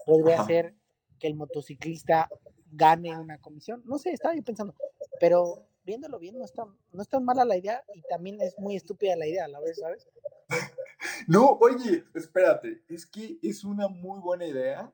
Podría 0.07 0.43
ser 0.47 0.75
que 1.19 1.27
el 1.27 1.35
motociclista 1.35 2.31
gane 2.77 3.19
una 3.19 3.39
comisión. 3.39 3.83
No 3.87 3.99
sé, 3.99 4.11
estaba 4.11 4.35
yo 4.35 4.43
pensando, 4.43 4.75
pero 5.21 5.67
viéndolo 5.85 6.19
bien, 6.19 6.39
no 6.39 6.45
es 6.45 6.53
tan, 6.53 6.77
no 6.93 7.03
es 7.03 7.09
tan 7.09 7.25
mala 7.25 7.45
la 7.45 7.57
idea 7.57 7.83
y 7.95 8.03
también 8.03 8.41
es 8.41 8.59
muy 8.59 8.77
estúpida 8.77 9.17
la 9.17 9.27
idea 9.27 9.45
a 9.45 9.49
la 9.49 9.61
vez, 9.61 9.79
¿sabes? 9.79 10.09
No, 11.29 11.59
oye, 11.61 12.05
espérate, 12.15 12.83
es 12.89 13.07
que 13.07 13.39
es 13.43 13.65
una 13.65 13.87
muy 13.89 14.21
buena 14.21 14.47
idea 14.47 14.93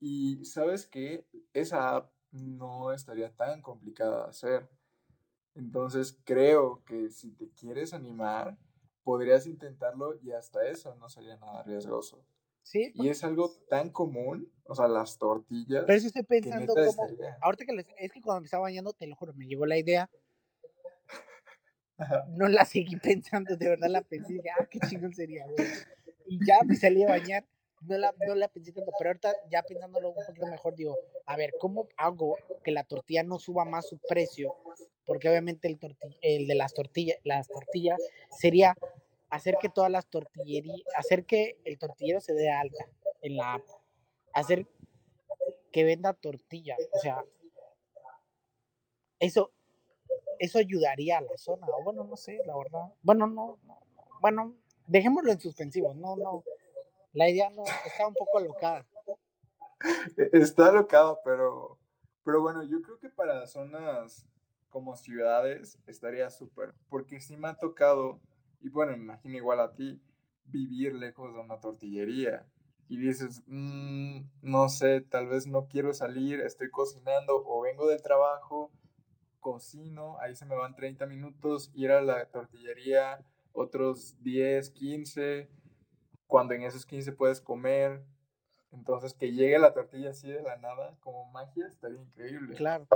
y 0.00 0.44
sabes 0.44 0.86
que 0.86 1.26
esa 1.52 1.96
app 1.96 2.12
no 2.32 2.92
estaría 2.92 3.34
tan 3.34 3.60
complicada 3.60 4.24
de 4.24 4.30
hacer. 4.30 4.70
Entonces 5.54 6.18
creo 6.24 6.84
que 6.84 7.10
si 7.10 7.32
te 7.32 7.50
quieres 7.50 7.92
animar, 7.92 8.56
podrías 9.02 9.46
intentarlo 9.46 10.14
y 10.20 10.32
hasta 10.32 10.66
eso 10.66 10.94
no 10.96 11.08
sería 11.08 11.36
nada 11.36 11.62
riesgoso. 11.62 12.24
Sí. 12.62 12.92
Y 12.94 12.98
pues 12.98 13.10
es 13.10 13.24
algo 13.24 13.50
tan 13.68 13.90
común, 13.90 14.52
o 14.64 14.74
sea, 14.74 14.88
las 14.88 15.18
tortillas. 15.18 15.84
Pero 15.86 16.00
si 16.00 16.06
estoy 16.06 16.22
pensando 16.22 16.74
como, 16.74 17.08
ahorita 17.40 17.64
que 17.64 17.86
es 17.98 18.12
que 18.12 18.20
cuando 18.20 18.42
me 18.42 18.44
estaba 18.46 18.62
bañando, 18.62 18.92
te 18.92 19.06
lo 19.06 19.16
juro, 19.16 19.32
me 19.34 19.46
llegó 19.46 19.66
la 19.66 19.78
idea. 19.78 20.10
No 22.28 22.48
la 22.48 22.64
seguí 22.64 22.96
pensando, 22.96 23.58
de 23.58 23.68
verdad 23.68 23.90
la 23.90 24.00
pensé, 24.00 24.36
y 24.36 24.38
ah, 24.48 24.66
qué 24.70 24.80
chingón 24.88 25.12
sería, 25.12 25.44
Y 26.26 26.38
ya 26.46 26.60
me 26.64 26.74
salí 26.74 27.02
a 27.02 27.10
bañar 27.10 27.44
no 27.82 27.98
la, 27.98 28.14
no 28.26 28.34
la 28.34 28.48
pensé 28.48 28.72
tanto, 28.72 28.92
pero 28.98 29.10
ahorita 29.10 29.34
ya 29.50 29.62
pensándolo 29.62 30.10
un 30.10 30.14
poquito 30.14 30.46
mejor, 30.46 30.74
digo, 30.74 30.96
a 31.26 31.36
ver, 31.36 31.54
¿cómo 31.58 31.88
hago 31.96 32.36
que 32.62 32.72
la 32.72 32.84
tortilla 32.84 33.22
no 33.22 33.38
suba 33.38 33.64
más 33.64 33.88
su 33.88 33.98
precio? 33.98 34.54
Porque 35.06 35.28
obviamente 35.28 35.68
el, 35.68 35.78
el 36.20 36.46
de 36.46 36.54
las 36.54 36.74
tortillas, 36.74 37.18
las 37.24 37.48
tortillas 37.48 38.00
sería 38.30 38.76
hacer 39.30 39.56
que 39.60 39.68
todas 39.68 39.90
las 39.90 40.08
tortillerías, 40.08 40.82
hacer 40.96 41.24
que 41.24 41.60
el 41.64 41.78
tortillero 41.78 42.20
se 42.20 42.34
dé 42.34 42.50
alta 42.50 42.84
en 43.22 43.36
la 43.36 43.54
app, 43.54 43.62
hacer 44.34 44.66
que 45.72 45.84
venda 45.84 46.12
tortilla, 46.12 46.76
o 46.92 46.98
sea, 46.98 47.24
eso, 49.20 49.52
eso 50.38 50.58
ayudaría 50.58 51.18
a 51.18 51.22
la 51.22 51.36
zona, 51.36 51.66
o 51.68 51.84
bueno, 51.84 52.04
no 52.04 52.16
sé, 52.16 52.40
la 52.44 52.56
verdad, 52.56 52.92
bueno, 53.02 53.26
no, 53.26 53.58
no 53.62 53.80
bueno, 54.20 54.54
dejémoslo 54.86 55.32
en 55.32 55.40
suspensivo, 55.40 55.94
no, 55.94 56.16
no, 56.16 56.44
la 57.12 57.28
idea 57.28 57.50
no, 57.50 57.64
está 57.86 58.06
un 58.06 58.14
poco 58.14 58.38
alocada. 58.38 58.86
E, 60.16 60.28
está 60.32 60.68
alocada, 60.68 61.18
pero, 61.24 61.78
pero 62.22 62.42
bueno, 62.42 62.62
yo 62.62 62.82
creo 62.82 62.98
que 62.98 63.08
para 63.08 63.46
zonas 63.46 64.26
como 64.68 64.94
ciudades 64.96 65.78
estaría 65.86 66.30
súper, 66.30 66.74
porque 66.88 67.20
sí 67.20 67.36
me 67.36 67.48
ha 67.48 67.54
tocado, 67.54 68.20
y 68.60 68.68
bueno, 68.68 68.92
me 68.96 69.02
imagino 69.04 69.36
igual 69.36 69.60
a 69.60 69.74
ti, 69.74 70.00
vivir 70.46 70.94
lejos 70.94 71.32
de 71.34 71.40
una 71.40 71.60
tortillería. 71.60 72.46
y 72.92 72.96
dices, 72.96 73.44
"Mm, 73.46 74.22
no 74.42 74.68
sé, 74.68 75.00
tal 75.00 75.28
vez 75.28 75.46
no 75.46 75.68
quiero 75.68 75.94
salir, 75.94 76.40
estoy 76.40 76.70
cocinando 76.70 77.40
o 77.46 77.60
vengo 77.62 77.86
del 77.88 78.02
trabajo, 78.02 78.72
cocino, 79.40 80.18
ahí 80.20 80.34
se 80.34 80.44
me 80.46 80.56
van 80.56 80.74
30 80.74 81.06
minutos, 81.06 81.70
ir 81.74 81.92
a 81.92 82.02
la 82.02 82.26
tortillería 82.26 83.24
otros 83.52 84.16
10, 84.22 84.70
15, 84.70 85.48
cuando 86.26 86.54
en 86.54 86.62
esos 86.62 86.86
15 86.86 87.12
puedes 87.12 87.40
comer. 87.40 88.02
Entonces, 88.72 89.14
que 89.14 89.32
llegue 89.32 89.58
la 89.58 89.72
tortilla 89.72 90.10
así 90.10 90.28
de 90.30 90.42
la 90.42 90.56
nada, 90.56 90.96
como 91.00 91.30
magia, 91.32 91.66
estaría 91.66 92.00
increíble. 92.00 92.56
Claro. 92.56 92.86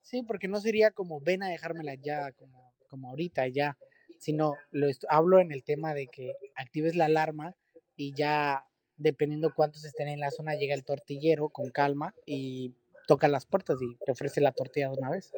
Sí, 0.00 0.22
porque 0.22 0.48
no 0.48 0.60
sería 0.60 0.90
como 0.90 1.20
ven 1.20 1.42
a 1.42 1.48
dejármela 1.48 1.94
ya, 1.94 2.32
como, 2.32 2.74
como 2.88 3.08
ahorita 3.08 3.48
ya, 3.48 3.76
sino 4.24 4.56
lo 4.70 4.86
hablo 5.10 5.38
en 5.38 5.52
el 5.52 5.64
tema 5.64 5.92
de 5.92 6.06
que 6.06 6.34
actives 6.54 6.96
la 6.96 7.04
alarma 7.04 7.54
y 7.94 8.14
ya 8.14 8.66
dependiendo 8.96 9.52
cuántos 9.54 9.84
estén 9.84 10.08
en 10.08 10.18
la 10.18 10.30
zona, 10.30 10.54
llega 10.54 10.74
el 10.74 10.82
tortillero 10.82 11.50
con 11.50 11.68
calma 11.70 12.14
y 12.24 12.74
toca 13.06 13.28
las 13.28 13.44
puertas 13.44 13.76
y 13.82 13.96
te 14.02 14.12
ofrece 14.12 14.40
la 14.40 14.52
tortilla 14.52 14.88
de 14.88 14.96
una 14.96 15.10
vez. 15.10 15.30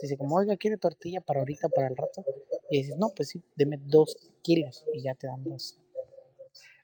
Dice 0.00 0.16
como, 0.16 0.34
oiga, 0.34 0.56
¿quiere 0.56 0.76
tortilla 0.76 1.20
para 1.20 1.38
ahorita, 1.38 1.68
para 1.68 1.86
el 1.86 1.96
rato? 1.96 2.24
Y 2.68 2.78
dices, 2.78 2.96
no, 2.98 3.10
pues 3.14 3.28
sí, 3.28 3.44
deme 3.54 3.78
dos 3.80 4.16
kilos 4.42 4.84
y 4.92 5.02
ya 5.02 5.14
te 5.14 5.28
dan 5.28 5.44
dos. 5.44 5.78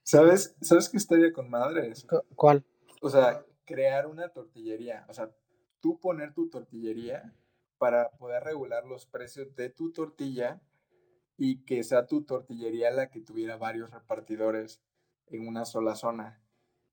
¿Sabes? 0.04 0.54
¿Sabes 0.60 0.88
qué 0.88 0.96
estaría 0.96 1.32
con 1.32 1.50
madre 1.50 1.88
eso? 1.88 2.06
Cu- 2.06 2.36
¿Cuál? 2.36 2.64
O 3.02 3.10
sea, 3.10 3.44
crear 3.64 4.06
una 4.06 4.28
tortillería. 4.28 5.04
O 5.08 5.12
sea, 5.12 5.34
tú 5.80 5.98
poner 5.98 6.34
tu 6.34 6.48
tortillería 6.48 7.34
para 7.78 8.10
poder 8.10 8.44
regular 8.44 8.84
los 8.86 9.06
precios 9.06 9.56
de 9.56 9.70
tu 9.70 9.92
tortilla 9.92 10.60
y 11.38 11.62
que 11.64 11.82
sea 11.84 12.06
tu 12.06 12.24
tortillería 12.24 12.90
la 12.90 13.08
que 13.10 13.20
tuviera 13.20 13.56
varios 13.56 13.90
repartidores 13.92 14.82
en 15.28 15.46
una 15.46 15.64
sola 15.64 15.94
zona. 15.94 16.42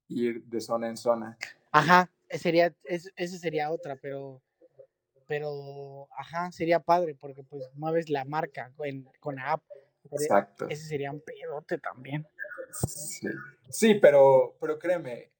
Ir 0.07 0.45
de 0.45 0.61
zona 0.61 0.87
en 0.87 0.97
zona. 0.97 1.37
Ajá, 1.71 2.11
eh, 2.29 2.37
sería, 2.37 2.73
es, 2.83 3.11
ese 3.15 3.39
sería 3.39 3.71
otra, 3.71 3.95
pero, 3.95 4.41
pero, 5.27 6.07
ajá, 6.15 6.51
sería 6.51 6.79
padre 6.79 7.15
porque 7.15 7.43
pues 7.43 7.63
mueves 7.73 8.09
la 8.09 8.23
marca 8.23 8.71
en- 8.83 9.09
con 9.19 9.35
la 9.35 9.53
app. 9.53 9.63
Exacto. 10.11 10.69
Ese 10.69 10.85
sería 10.87 11.11
un 11.11 11.21
pedote 11.21 11.79
también. 11.79 12.27
Sí, 12.71 13.27
sí 13.69 13.95
pero, 13.95 14.55
pero 14.61 14.77
créeme, 14.77 15.31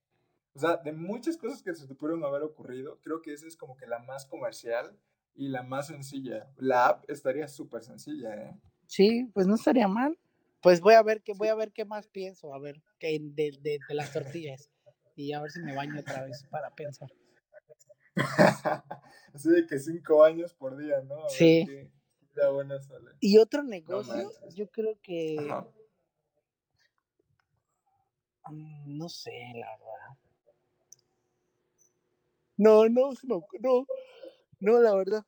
o 0.56 0.60
sea, 0.60 0.78
de 0.78 0.94
muchas 0.94 1.38
cosas 1.38 1.62
que 1.62 1.76
se 1.76 1.86
te 1.86 1.94
pudieron 1.94 2.24
haber 2.24 2.41
ocurrido, 2.41 3.00
creo 3.04 3.22
que 3.22 3.34
esa 3.34 3.46
es 3.46 3.56
como 3.56 3.78
que 3.78 3.86
la 3.86 4.00
más 4.00 4.26
comercial 4.26 4.98
y 5.36 5.50
la 5.50 5.62
más 5.62 5.88
sencilla. 5.88 6.50
La 6.58 6.88
app 6.88 7.10
estaría 7.10 7.48
súper 7.48 7.84
sencilla, 7.84 8.34
¿eh? 8.36 8.56
Sí, 8.88 9.30
pues 9.34 9.48
no 9.48 9.56
estaría 9.56 9.88
mal. 9.88 10.17
Pues 10.62 10.82
voy 10.82 10.95
a 10.95 11.04
ver 11.04 11.21
qué, 11.21 11.34
voy 11.34 11.48
a 11.50 11.56
ver 11.56 11.71
qué 11.71 11.86
más 11.86 12.08
pienso, 12.08 12.54
a 12.54 12.60
ver, 12.60 12.82
que 13.00 13.19
de, 13.19 13.52
de, 13.62 13.80
de 13.88 13.93
las 13.95 14.12
tortillas. 14.13 14.69
Y 15.15 15.32
a 15.34 15.41
ver 15.41 15.52
si 15.52 15.60
me 15.62 15.74
baño 15.76 16.00
otra 16.00 16.24
vez 16.24 16.43
para 16.50 16.74
pensar. 16.74 17.10
Así 19.34 19.50
de 19.50 19.65
que 19.67 19.80
cinco 19.80 20.24
años 20.24 20.54
por 20.54 20.78
día, 20.78 21.02
¿no? 21.02 21.15
A 21.15 21.24
ver 21.24 21.32
Sí. 21.32 21.63
qué- 21.65 21.91
qué 22.34 22.39
la 22.41 22.50
buena 22.50 22.82
sale. 22.82 23.12
Y 23.19 23.38
otro 23.38 23.63
negocio, 23.63 24.32
yo 24.54 24.69
creo 24.71 25.00
que, 25.02 25.38
Ajá. 25.39 25.67
mm, 28.50 28.98
no 28.98 29.10
sé, 29.10 29.32
la 29.56 29.69
verdad. 29.71 30.17
No, 32.58 32.88
no, 32.88 33.12
no, 33.24 33.86
no, 34.60 34.80
la 34.80 34.95
verdad. 34.95 35.26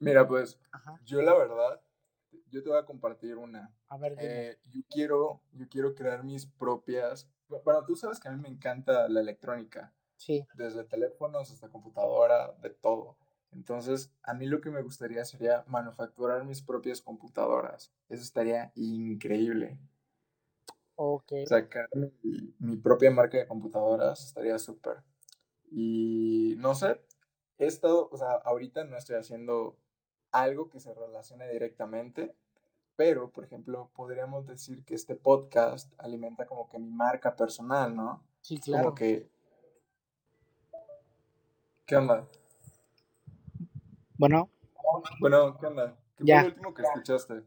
Mira, 0.00 0.26
pues, 0.26 0.58
Ajá, 0.72 0.98
yo 1.04 1.22
la 1.22 1.34
verdad, 1.34 1.80
yo 2.50 2.62
te 2.62 2.68
voy 2.68 2.78
a 2.78 2.84
compartir 2.84 3.36
una. 3.36 3.72
a 3.88 3.96
ver. 3.98 4.16
Eh, 4.18 4.58
yo 4.70 4.80
quiero, 4.90 5.42
yo 5.52 5.68
quiero 5.68 5.94
crear 5.94 6.24
mis 6.24 6.46
propias. 6.46 7.28
Bueno, 7.48 7.84
tú 7.84 7.96
sabes 7.96 8.18
que 8.18 8.28
a 8.28 8.32
mí 8.32 8.40
me 8.40 8.48
encanta 8.48 9.08
la 9.08 9.20
electrónica. 9.20 9.92
Sí, 10.16 10.46
desde 10.54 10.84
teléfonos 10.84 11.50
hasta 11.50 11.68
computadora, 11.68 12.52
de 12.60 12.70
todo. 12.70 13.16
Entonces, 13.52 14.12
a 14.22 14.34
mí 14.34 14.46
lo 14.46 14.60
que 14.60 14.70
me 14.70 14.82
gustaría 14.82 15.24
sería 15.24 15.64
manufacturar 15.66 16.44
mis 16.44 16.62
propias 16.62 17.00
computadoras. 17.00 17.92
Eso 18.08 18.22
estaría 18.22 18.70
increíble. 18.76 19.78
ok. 20.94 21.32
Sacar 21.46 21.88
mi, 21.94 22.12
mi 22.58 22.76
propia 22.76 23.10
marca 23.10 23.38
de 23.38 23.46
computadoras 23.46 24.24
estaría 24.26 24.58
súper. 24.58 25.02
Y 25.70 26.54
no 26.58 26.74
sé, 26.74 27.00
he 27.58 27.66
estado, 27.66 28.08
o 28.10 28.16
sea, 28.16 28.32
ahorita 28.44 28.84
no 28.84 28.96
estoy 28.96 29.16
haciendo 29.16 29.78
algo 30.32 30.68
que 30.70 30.80
se 30.80 30.94
relacione 30.94 31.48
directamente, 31.52 32.34
pero, 32.96 33.30
por 33.30 33.44
ejemplo, 33.44 33.90
podríamos 33.94 34.46
decir 34.46 34.84
que 34.84 34.94
este 34.94 35.16
podcast 35.16 35.92
alimenta 35.98 36.46
como 36.46 36.68
que 36.68 36.78
mi 36.78 36.90
marca 36.90 37.34
personal, 37.34 37.94
¿no? 37.96 38.22
Sí, 38.42 38.58
claro. 38.58 38.84
Como 38.84 38.94
que... 38.94 39.28
¿Qué 41.86 41.96
onda? 41.96 42.26
Bueno, 44.18 44.50
Bueno, 45.20 45.56
¿qué 45.58 45.66
onda? 45.66 45.96
¿Qué 46.16 46.24
Ya. 46.26 46.40
fue 46.40 46.48
lo 46.50 46.54
último 46.54 46.74
que 46.74 46.82
escuchaste? 46.82 47.42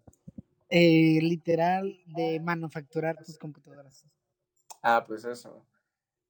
eh, 0.70 1.20
literal 1.22 2.00
de 2.08 2.40
manufacturar 2.40 3.16
tus 3.24 3.38
computadoras. 3.38 4.06
Ah, 4.82 5.04
pues 5.08 5.24
eso. 5.24 5.64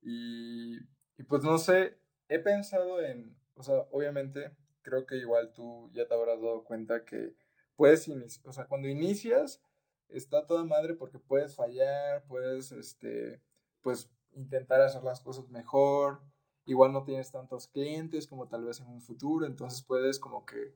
Y, 0.01 0.77
y 1.17 1.23
pues 1.27 1.43
no 1.43 1.57
sé, 1.57 1.97
he 2.27 2.39
pensado 2.39 3.01
en, 3.01 3.33
o 3.55 3.63
sea, 3.63 3.85
obviamente, 3.91 4.51
creo 4.83 5.05
que 5.05 5.17
igual 5.17 5.51
tú 5.53 5.89
ya 5.93 6.07
te 6.07 6.13
habrás 6.13 6.41
dado 6.41 6.63
cuenta 6.63 7.05
que 7.05 7.35
puedes 7.75 8.07
iniciar, 8.07 8.47
o 8.47 8.53
sea, 8.53 8.67
cuando 8.67 8.87
inicias, 8.87 9.61
está 10.09 10.45
toda 10.45 10.63
madre 10.63 10.93
porque 10.93 11.19
puedes 11.19 11.55
fallar, 11.55 12.23
puedes, 12.27 12.71
este, 12.71 13.41
pues, 13.81 14.11
intentar 14.33 14.81
hacer 14.81 15.03
las 15.03 15.21
cosas 15.21 15.49
mejor. 15.49 16.21
Igual 16.65 16.93
no 16.93 17.03
tienes 17.03 17.31
tantos 17.31 17.67
clientes 17.67 18.27
como 18.27 18.47
tal 18.47 18.63
vez 18.65 18.79
en 18.79 18.87
un 18.87 19.01
futuro, 19.01 19.45
entonces 19.45 19.81
puedes 19.83 20.19
como 20.19 20.45
que 20.45 20.75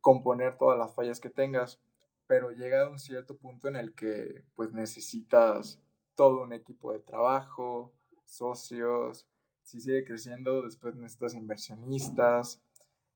componer 0.00 0.56
todas 0.56 0.78
las 0.78 0.94
fallas 0.94 1.20
que 1.20 1.30
tengas, 1.30 1.80
pero 2.26 2.52
llega 2.52 2.88
un 2.88 2.98
cierto 2.98 3.36
punto 3.36 3.68
en 3.68 3.76
el 3.76 3.94
que 3.94 4.44
pues 4.54 4.72
necesitas 4.72 5.80
todo 6.14 6.42
un 6.42 6.52
equipo 6.52 6.92
de 6.92 7.00
trabajo, 7.00 7.92
socios, 8.24 9.26
si 9.62 9.80
sigue 9.80 10.04
creciendo, 10.04 10.62
después 10.62 10.94
necesitas 10.94 11.34
inversionistas. 11.34 12.62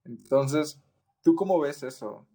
Entonces, 0.04 0.80
¿tú 1.22 1.34
cómo 1.34 1.58
ves 1.60 1.82
eso? 1.82 2.26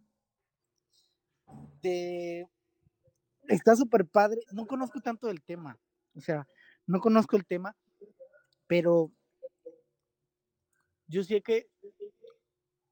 Está 3.48 3.76
súper 3.76 4.06
padre. 4.08 4.42
No 4.52 4.66
conozco 4.66 5.00
tanto 5.02 5.28
del 5.28 5.42
tema. 5.44 5.78
O 6.16 6.22
sea, 6.22 6.48
no 6.88 7.00
conozco 7.00 7.36
el 7.36 7.46
tema, 7.46 7.76
pero 8.68 9.12
yo 11.08 11.24
sé 11.24 11.42
que 11.42 11.70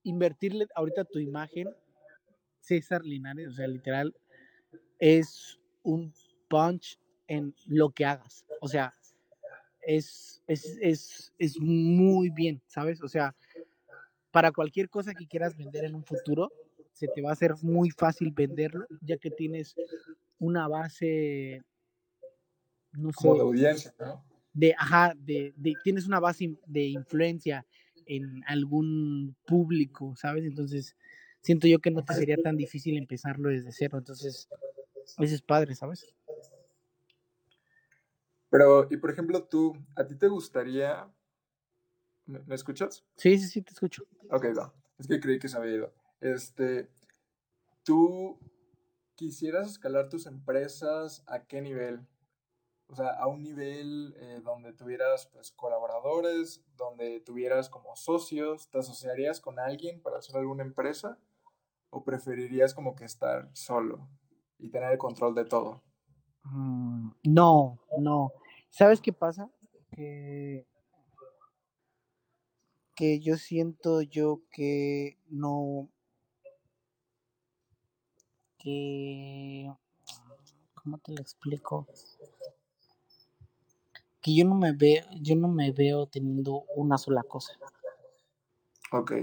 invertirle 0.03 0.67
ahorita 0.75 1.05
tu 1.05 1.19
imagen, 1.19 1.69
César 2.59 3.03
Linares, 3.03 3.49
o 3.49 3.53
sea, 3.53 3.67
literal, 3.67 4.15
es 4.99 5.59
un 5.81 6.13
punch 6.49 6.99
en 7.27 7.55
lo 7.65 7.91
que 7.91 8.05
hagas. 8.05 8.45
O 8.61 8.67
sea, 8.67 8.93
es, 9.81 10.41
es, 10.47 10.77
es, 10.81 11.33
es 11.37 11.59
muy 11.59 12.29
bien, 12.29 12.61
¿sabes? 12.67 13.01
O 13.01 13.07
sea, 13.07 13.35
para 14.33 14.51
cualquier 14.51 14.89
cosa 14.89 15.13
que 15.13 15.27
quieras 15.27 15.55
vender 15.55 15.85
en 15.85 15.93
un 15.93 16.03
futuro, 16.03 16.51
se 16.91 17.07
te 17.07 17.21
va 17.21 17.29
a 17.29 17.33
hacer 17.33 17.53
muy 17.61 17.91
fácil 17.91 18.31
venderlo, 18.31 18.87
ya 18.99 19.17
que 19.17 19.29
tienes 19.29 19.75
una 20.39 20.67
base, 20.67 21.61
no 22.93 23.09
sé, 23.11 23.15
Como 23.15 23.35
de 23.35 23.41
audiencia, 23.41 23.93
¿no? 23.99 24.25
de, 24.53 24.73
ajá, 24.75 25.13
de, 25.15 25.53
de- 25.55 25.75
tienes 25.83 26.07
una 26.07 26.19
base 26.19 26.57
de 26.65 26.85
influencia 26.85 27.63
en 28.07 28.43
algún 28.47 29.35
público, 29.45 30.15
¿sabes? 30.15 30.45
Entonces, 30.45 30.97
siento 31.41 31.67
yo 31.67 31.77
que 31.79 31.91
no 31.91 32.03
te 32.03 32.15
sería 32.15 32.37
tan 32.37 32.57
difícil 32.57 32.97
empezarlo 32.97 33.49
desde 33.49 33.71
cero, 33.71 33.99
entonces, 33.99 34.49
eso 35.19 35.35
es 35.35 35.41
padre, 35.43 35.75
¿sabes? 35.75 36.11
Pero, 38.49 38.87
y 38.89 38.97
por 38.97 39.11
ejemplo, 39.11 39.43
tú, 39.43 39.77
¿a 39.95 40.07
ti 40.07 40.15
te 40.15 40.27
gustaría... 40.27 41.07
¿Me, 42.25 42.39
me 42.39 42.55
escuchas? 42.55 43.03
Sí, 43.17 43.37
sí, 43.37 43.47
sí, 43.47 43.61
te 43.61 43.71
escucho. 43.71 44.03
Ok, 44.29 44.45
va. 44.57 44.73
Es 44.97 45.07
que 45.07 45.19
creí 45.19 45.39
que 45.39 45.49
se 45.49 45.57
había 45.57 45.75
ido. 45.75 45.93
Este, 46.21 46.89
¿tú 47.83 48.39
quisieras 49.15 49.71
escalar 49.71 50.09
tus 50.09 50.25
empresas 50.25 51.23
a 51.27 51.45
qué 51.45 51.61
nivel? 51.61 52.07
O 52.87 52.95
sea, 52.95 53.09
a 53.09 53.27
un 53.27 53.41
nivel 53.41 54.13
eh, 54.19 54.41
donde 54.43 54.73
tuvieras 54.73 55.27
pues, 55.27 55.51
colaboradores, 55.51 56.63
donde 56.75 57.19
tuvieras 57.21 57.69
como 57.69 57.95
socios, 57.95 58.69
¿te 58.69 58.79
asociarías 58.79 59.39
con 59.39 59.59
alguien 59.59 60.01
para 60.01 60.19
hacer 60.19 60.37
alguna 60.37 60.63
empresa? 60.63 61.17
¿O 61.89 62.03
preferirías 62.03 62.73
como 62.73 62.95
que 62.95 63.05
estar 63.05 63.49
solo 63.53 64.07
y 64.59 64.69
tener 64.69 64.91
el 64.91 64.97
control 64.97 65.33
de 65.35 65.45
todo? 65.45 65.81
Mm, 66.43 67.11
No, 67.23 67.79
no. 67.97 68.31
¿Sabes 68.69 68.99
qué 69.01 69.13
pasa? 69.13 69.49
Que, 69.91 70.65
que 72.95 73.19
yo 73.19 73.37
siento 73.37 74.01
yo 74.01 74.41
que 74.51 75.17
no, 75.29 75.89
que, 78.57 79.71
¿cómo 80.73 80.97
te 80.99 81.11
lo 81.13 81.21
explico? 81.21 81.87
Que 84.21 84.35
yo 84.35 84.45
no 84.45 84.55
me 84.55 84.71
veo, 84.71 85.03
yo 85.21 85.35
no 85.35 85.47
me 85.47 85.71
veo 85.71 86.07
teniendo 86.07 86.63
una 86.75 86.97
sola 86.97 87.23
cosa. 87.23 87.53
Ok. 88.91 89.13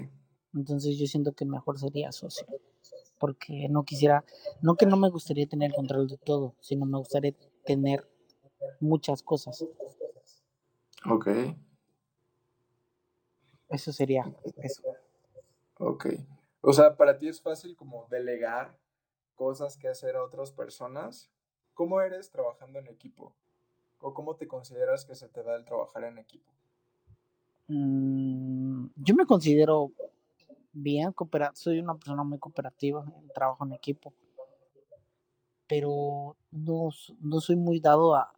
Entonces 0.52 0.98
yo 0.98 1.06
siento 1.06 1.32
que 1.32 1.44
mejor 1.44 1.78
sería 1.78 2.12
socio. 2.12 2.46
Porque 3.18 3.68
no 3.68 3.84
quisiera, 3.84 4.24
no 4.62 4.76
que 4.76 4.86
no 4.86 4.96
me 4.96 5.10
gustaría 5.10 5.46
tener 5.46 5.72
control 5.72 6.08
de 6.08 6.16
todo, 6.16 6.54
sino 6.60 6.86
me 6.86 6.98
gustaría 6.98 7.34
tener 7.64 8.08
muchas 8.80 9.22
cosas. 9.22 9.64
Ok. 11.08 11.28
Eso 13.70 13.92
sería 13.92 14.24
eso. 14.62 14.82
Ok. 15.78 16.06
O 16.60 16.72
sea, 16.72 16.96
para 16.96 17.16
ti 17.16 17.28
es 17.28 17.40
fácil 17.40 17.76
como 17.76 18.06
delegar 18.10 18.76
cosas 19.34 19.76
que 19.78 19.88
hacer 19.88 20.16
a 20.16 20.24
otras 20.24 20.52
personas. 20.52 21.30
¿Cómo 21.72 22.00
eres 22.00 22.30
trabajando 22.30 22.78
en 22.78 22.88
equipo? 22.88 23.34
¿O 24.00 24.12
cómo 24.12 24.36
te 24.36 24.46
consideras 24.46 25.04
que 25.04 25.14
se 25.14 25.28
te 25.28 25.42
da 25.42 25.56
el 25.56 25.64
trabajar 25.64 26.04
en 26.04 26.18
equipo? 26.18 26.52
Mm, 27.68 28.88
yo 28.96 29.14
me 29.14 29.24
considero 29.24 29.92
bien 30.72 31.14
soy 31.54 31.78
una 31.78 31.94
persona 31.94 32.22
muy 32.22 32.38
cooperativa 32.38 33.04
en 33.04 33.28
trabajo 33.28 33.64
en 33.64 33.72
equipo, 33.72 34.12
pero 35.66 36.36
no, 36.50 36.90
no 37.20 37.40
soy 37.40 37.56
muy 37.56 37.80
dado 37.80 38.14
a, 38.14 38.32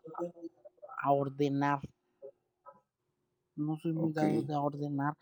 a 0.98 1.12
ordenar. 1.12 1.80
No 3.62 3.76
soy 3.78 3.92
muy 3.92 4.12
dado 4.12 4.54
a 4.54 4.60
ordenar. 4.62 5.14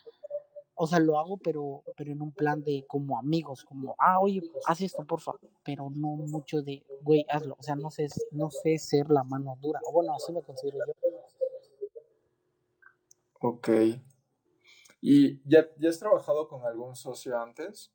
O 0.75 0.87
sea, 0.87 0.99
lo 0.99 1.19
hago, 1.19 1.37
pero, 1.37 1.83
pero 1.97 2.13
en 2.13 2.23
un 2.23 2.33
plan 2.33 2.63
de 2.63 2.87
como 2.89 3.19
amigos, 3.19 3.65
como, 3.65 3.95
ah, 3.99 4.19
oye, 4.19 4.43
haz 4.67 4.81
esto, 4.81 5.05
porfa. 5.05 5.33
Pero 5.63 5.91
no 5.91 6.09
mucho 6.17 6.63
de, 6.63 6.83
güey, 7.03 7.27
hazlo. 7.29 7.55
O 7.59 7.63
sea, 7.63 7.77
no 7.77 7.91
sé, 7.91 8.09
no 8.31 8.51
sé 8.51 8.79
ser 8.79 9.11
la 9.11 9.23
mano 9.23 9.59
dura. 9.61 9.81
O 9.87 9.93
bueno, 9.93 10.15
así 10.15 10.33
me 10.33 10.43
considero 10.43 10.79
yo. 10.87 10.93
Ok. 13.41 13.69
¿Y 15.03 15.41
ya, 15.49 15.67
ya 15.79 15.89
has 15.89 15.99
trabajado 15.99 16.49
con 16.49 16.65
algún 16.65 16.95
socio 16.97 17.39
antes? 17.39 17.93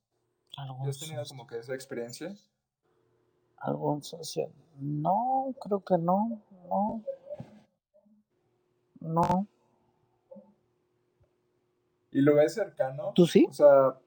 ¿Ya 0.57 0.89
has 0.89 0.99
tenido 0.99 1.23
como 1.27 1.45
que 1.47 1.59
esa 1.59 1.73
experiencia? 1.73 2.35
¿Algún 3.57 4.03
socio? 4.03 4.51
No, 4.79 5.53
creo 5.59 5.83
que 5.83 5.97
no, 5.97 6.41
no. 6.69 7.03
No. 8.99 9.47
¿Y 12.16 12.22
lo 12.22 12.36
ves 12.36 12.53
cercano? 12.53 13.11
¿Tú 13.13 13.28
sí? 13.28 13.45
O 13.49 13.51
sea, 13.53 13.99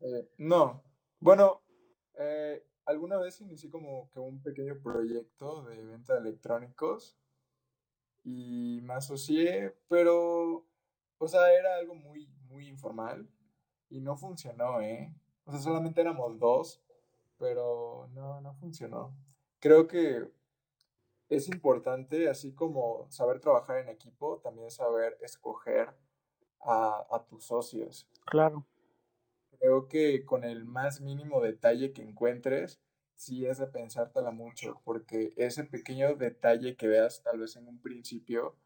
eh, 0.00 0.30
no. 0.38 0.82
Bueno, 1.20 1.60
eh, 2.14 2.64
alguna 2.86 3.18
vez 3.18 3.38
inicié 3.42 3.68
como 3.68 4.08
que 4.10 4.18
un 4.18 4.42
pequeño 4.42 4.80
proyecto 4.82 5.62
de 5.64 5.84
venta 5.84 6.14
de 6.14 6.20
electrónicos 6.20 7.18
y 8.24 8.80
me 8.82 8.94
asocié, 8.94 9.76
pero, 9.88 10.64
o 11.18 11.28
sea, 11.28 11.52
era 11.52 11.76
algo 11.76 11.94
muy, 11.94 12.32
muy 12.48 12.66
informal 12.66 13.28
y 13.90 14.00
no 14.00 14.16
funcionó, 14.16 14.80
¿eh? 14.80 15.14
O 15.44 15.52
sea, 15.52 15.60
solamente 15.60 16.00
éramos 16.00 16.38
dos, 16.38 16.82
pero 17.36 18.08
no, 18.14 18.40
no 18.40 18.54
funcionó. 18.54 19.14
Creo 19.60 19.86
que 19.86 20.32
es 21.28 21.46
importante, 21.50 22.30
así 22.30 22.54
como 22.54 23.06
saber 23.10 23.38
trabajar 23.38 23.76
en 23.80 23.90
equipo, 23.90 24.38
también 24.38 24.70
saber 24.70 25.18
escoger 25.20 25.94
a, 26.60 27.06
a 27.10 27.24
tus 27.26 27.44
socios. 27.44 28.08
Claro. 28.26 28.66
Creo 29.58 29.88
que 29.88 30.24
con 30.24 30.44
el 30.44 30.64
más 30.64 31.00
mínimo 31.00 31.40
detalle 31.40 31.92
que 31.92 32.02
encuentres, 32.02 32.80
sí 33.14 33.46
es 33.46 33.58
de 33.58 33.66
pensártela 33.66 34.30
mucho, 34.30 34.80
porque 34.84 35.32
ese 35.36 35.64
pequeño 35.64 36.14
detalle 36.14 36.76
que 36.76 36.86
veas 36.86 37.22
tal 37.22 37.40
vez 37.40 37.56
en 37.56 37.66
un 37.66 37.80
principio, 37.80 38.56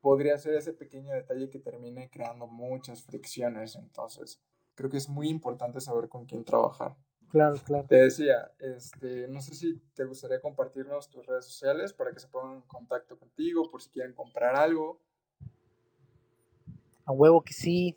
podría 0.00 0.38
ser 0.38 0.54
ese 0.54 0.72
pequeño 0.72 1.14
detalle 1.14 1.50
que 1.50 1.58
termine 1.58 2.10
creando 2.10 2.46
muchas 2.46 3.02
fricciones. 3.02 3.74
Entonces, 3.74 4.40
creo 4.74 4.90
que 4.90 4.98
es 4.98 5.08
muy 5.08 5.28
importante 5.28 5.80
saber 5.80 6.08
con 6.08 6.26
quién 6.26 6.44
trabajar. 6.44 6.96
Claro, 7.28 7.56
claro. 7.64 7.86
Te 7.88 7.96
decía, 7.96 8.52
este, 8.58 9.26
no 9.28 9.40
sé 9.40 9.54
si 9.54 9.78
te 9.94 10.04
gustaría 10.04 10.40
compartirnos 10.40 11.10
tus 11.10 11.26
redes 11.26 11.46
sociales 11.46 11.92
para 11.92 12.12
que 12.12 12.20
se 12.20 12.28
pongan 12.28 12.56
en 12.58 12.62
contacto 12.62 13.18
contigo 13.18 13.68
por 13.70 13.82
si 13.82 13.90
quieren 13.90 14.14
comprar 14.14 14.54
algo. 14.54 15.00
A 17.06 17.12
huevo 17.12 17.42
que 17.42 17.52
sí. 17.52 17.96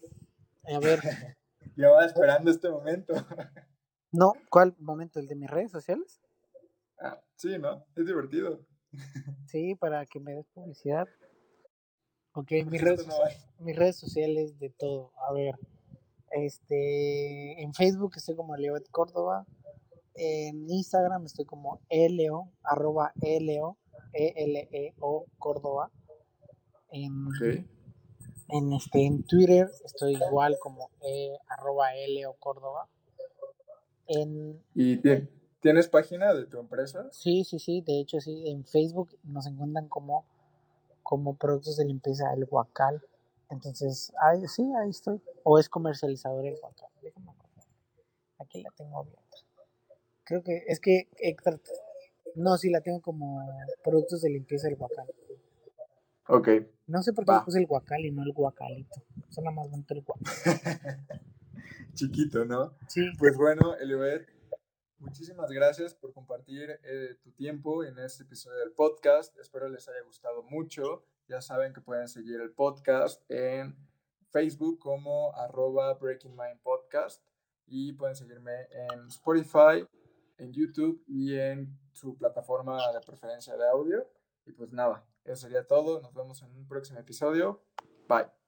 A 0.64 0.80
ver. 0.80 1.00
Llevaba 1.76 2.06
esperando 2.06 2.52
este 2.52 2.70
momento. 2.70 3.14
no, 4.12 4.34
¿cuál 4.50 4.76
momento? 4.80 5.20
¿El 5.20 5.28
de 5.28 5.36
mis 5.36 5.50
redes 5.50 5.72
sociales? 5.72 6.22
Ah, 7.00 7.20
sí, 7.36 7.58
¿no? 7.58 7.86
Es 7.96 8.06
divertido. 8.06 8.66
sí, 9.48 9.76
para 9.76 10.06
que 10.06 10.20
me 10.20 10.36
des 10.36 10.48
publicidad. 10.50 11.08
Ok, 12.34 12.52
mis 12.68 12.82
redes, 12.82 13.08
mis 13.60 13.76
redes 13.76 13.98
sociales 13.98 14.60
de 14.60 14.70
todo. 14.70 15.12
A 15.28 15.34
ver, 15.34 15.56
este, 16.32 17.62
en 17.62 17.74
Facebook 17.74 18.14
estoy 18.16 18.36
como 18.36 18.56
Leoet 18.56 18.88
Córdoba. 18.92 19.48
En 20.14 20.70
Instagram 20.70 21.26
estoy 21.26 21.46
como 21.46 21.82
Eleo, 21.90 22.52
arroba 22.62 23.14
Eleo, 23.22 23.78
E-L-E-O 24.14 25.26
Córdoba. 25.40 25.92
En, 26.92 27.28
en, 28.50 28.74
este, 28.74 29.06
en 29.06 29.24
Twitter 29.24 29.70
estoy 29.86 30.16
igual 30.16 30.58
como 30.60 30.90
e, 31.02 31.38
arroba 31.48 31.96
Eleo 31.96 32.36
Córdoba. 32.40 32.88
En, 34.08 34.62
¿Y 34.74 34.98
tienes 35.60 35.88
página 35.88 36.34
de 36.34 36.46
tu 36.46 36.60
empresa? 36.60 37.08
Sí, 37.12 37.44
sí, 37.44 37.60
sí. 37.60 37.82
De 37.82 38.00
hecho, 38.00 38.20
sí. 38.20 38.50
En 38.50 38.66
Facebook 38.66 39.16
nos 39.24 39.46
encuentran 39.46 39.88
como, 39.88 40.26
como 41.04 41.36
productos 41.36 41.78
de 41.78 41.86
limpieza 41.86 42.34
El 42.34 42.48
Huacal. 42.50 43.04
Entonces, 43.50 44.12
ahí, 44.22 44.48
sí, 44.48 44.64
ahí 44.82 44.90
estoy. 44.90 45.22
O 45.44 45.60
es 45.60 45.70
comercializador 45.70 46.46
el 46.46 46.58
guacal. 46.60 46.90
Déjame 47.02 47.32
Aquí 48.40 48.62
la 48.62 48.72
tengo 48.72 49.00
abierta. 49.00 49.38
Creo 50.24 50.44
que 50.44 50.64
es 50.68 50.80
que 50.80 51.08
No, 52.36 52.58
sí, 52.58 52.70
la 52.70 52.82
tengo 52.82 53.02
como 53.02 53.46
productos 53.84 54.22
de 54.22 54.30
limpieza 54.30 54.68
del 54.68 54.78
guacal. 54.78 55.08
Ok. 56.32 56.48
No 56.86 57.02
sé 57.02 57.12
por 57.12 57.26
qué 57.26 57.34
puse 57.44 57.58
el 57.58 57.66
guacal 57.66 58.06
y 58.06 58.12
no 58.12 58.22
el 58.22 58.32
guacalito. 58.34 59.02
Suena 59.30 59.50
más 59.50 59.68
bonito 59.68 59.96
el 59.96 60.04
guacal. 60.04 60.24
Chiquito, 61.96 62.46
¿no? 62.46 62.76
Sí. 62.88 63.02
Pues 63.18 63.36
bueno, 63.36 63.76
Eliobet, 63.78 64.30
muchísimas 65.00 65.50
gracias 65.50 65.96
por 65.96 66.14
compartir 66.14 66.70
eh, 66.84 67.16
tu 67.24 67.32
tiempo 67.32 67.84
en 67.84 67.98
este 67.98 68.26
episodio 68.26 68.60
del 68.60 68.74
podcast. 68.74 69.36
Espero 69.40 69.70
les 69.70 69.90
haya 69.90 70.04
gustado 70.04 70.44
mucho. 70.44 71.04
Ya 71.28 71.42
saben 71.42 71.74
que 71.74 71.82
pueden 71.82 72.08
seguir 72.08 72.40
el 72.42 72.52
podcast 72.52 73.24
en 73.32 73.76
Facebook 74.30 74.78
como 74.78 75.36
arroba 75.36 75.96
Breaking 75.96 76.36
Mind 76.36 76.62
Podcast 76.62 77.24
y 77.66 77.94
pueden 77.94 78.16
seguirme 78.16 78.68
en 78.72 79.08
Spotify, 79.08 79.84
en 80.38 80.54
YouTube 80.54 81.04
y 81.08 81.36
en 81.40 81.76
su 81.92 82.16
plataforma 82.16 82.78
de 82.94 83.02
preferencia 83.02 83.58
de 83.58 83.68
audio. 83.68 84.08
Y 84.46 84.52
pues 84.52 84.72
nada, 84.72 85.09
eso 85.24 85.42
sería 85.44 85.66
todo. 85.66 86.02
Nos 86.02 86.14
vemos 86.14 86.42
en 86.44 86.56
un 86.56 86.68
próximo 86.68 87.00
episodio. 87.00 87.64
Bye. 88.08 88.39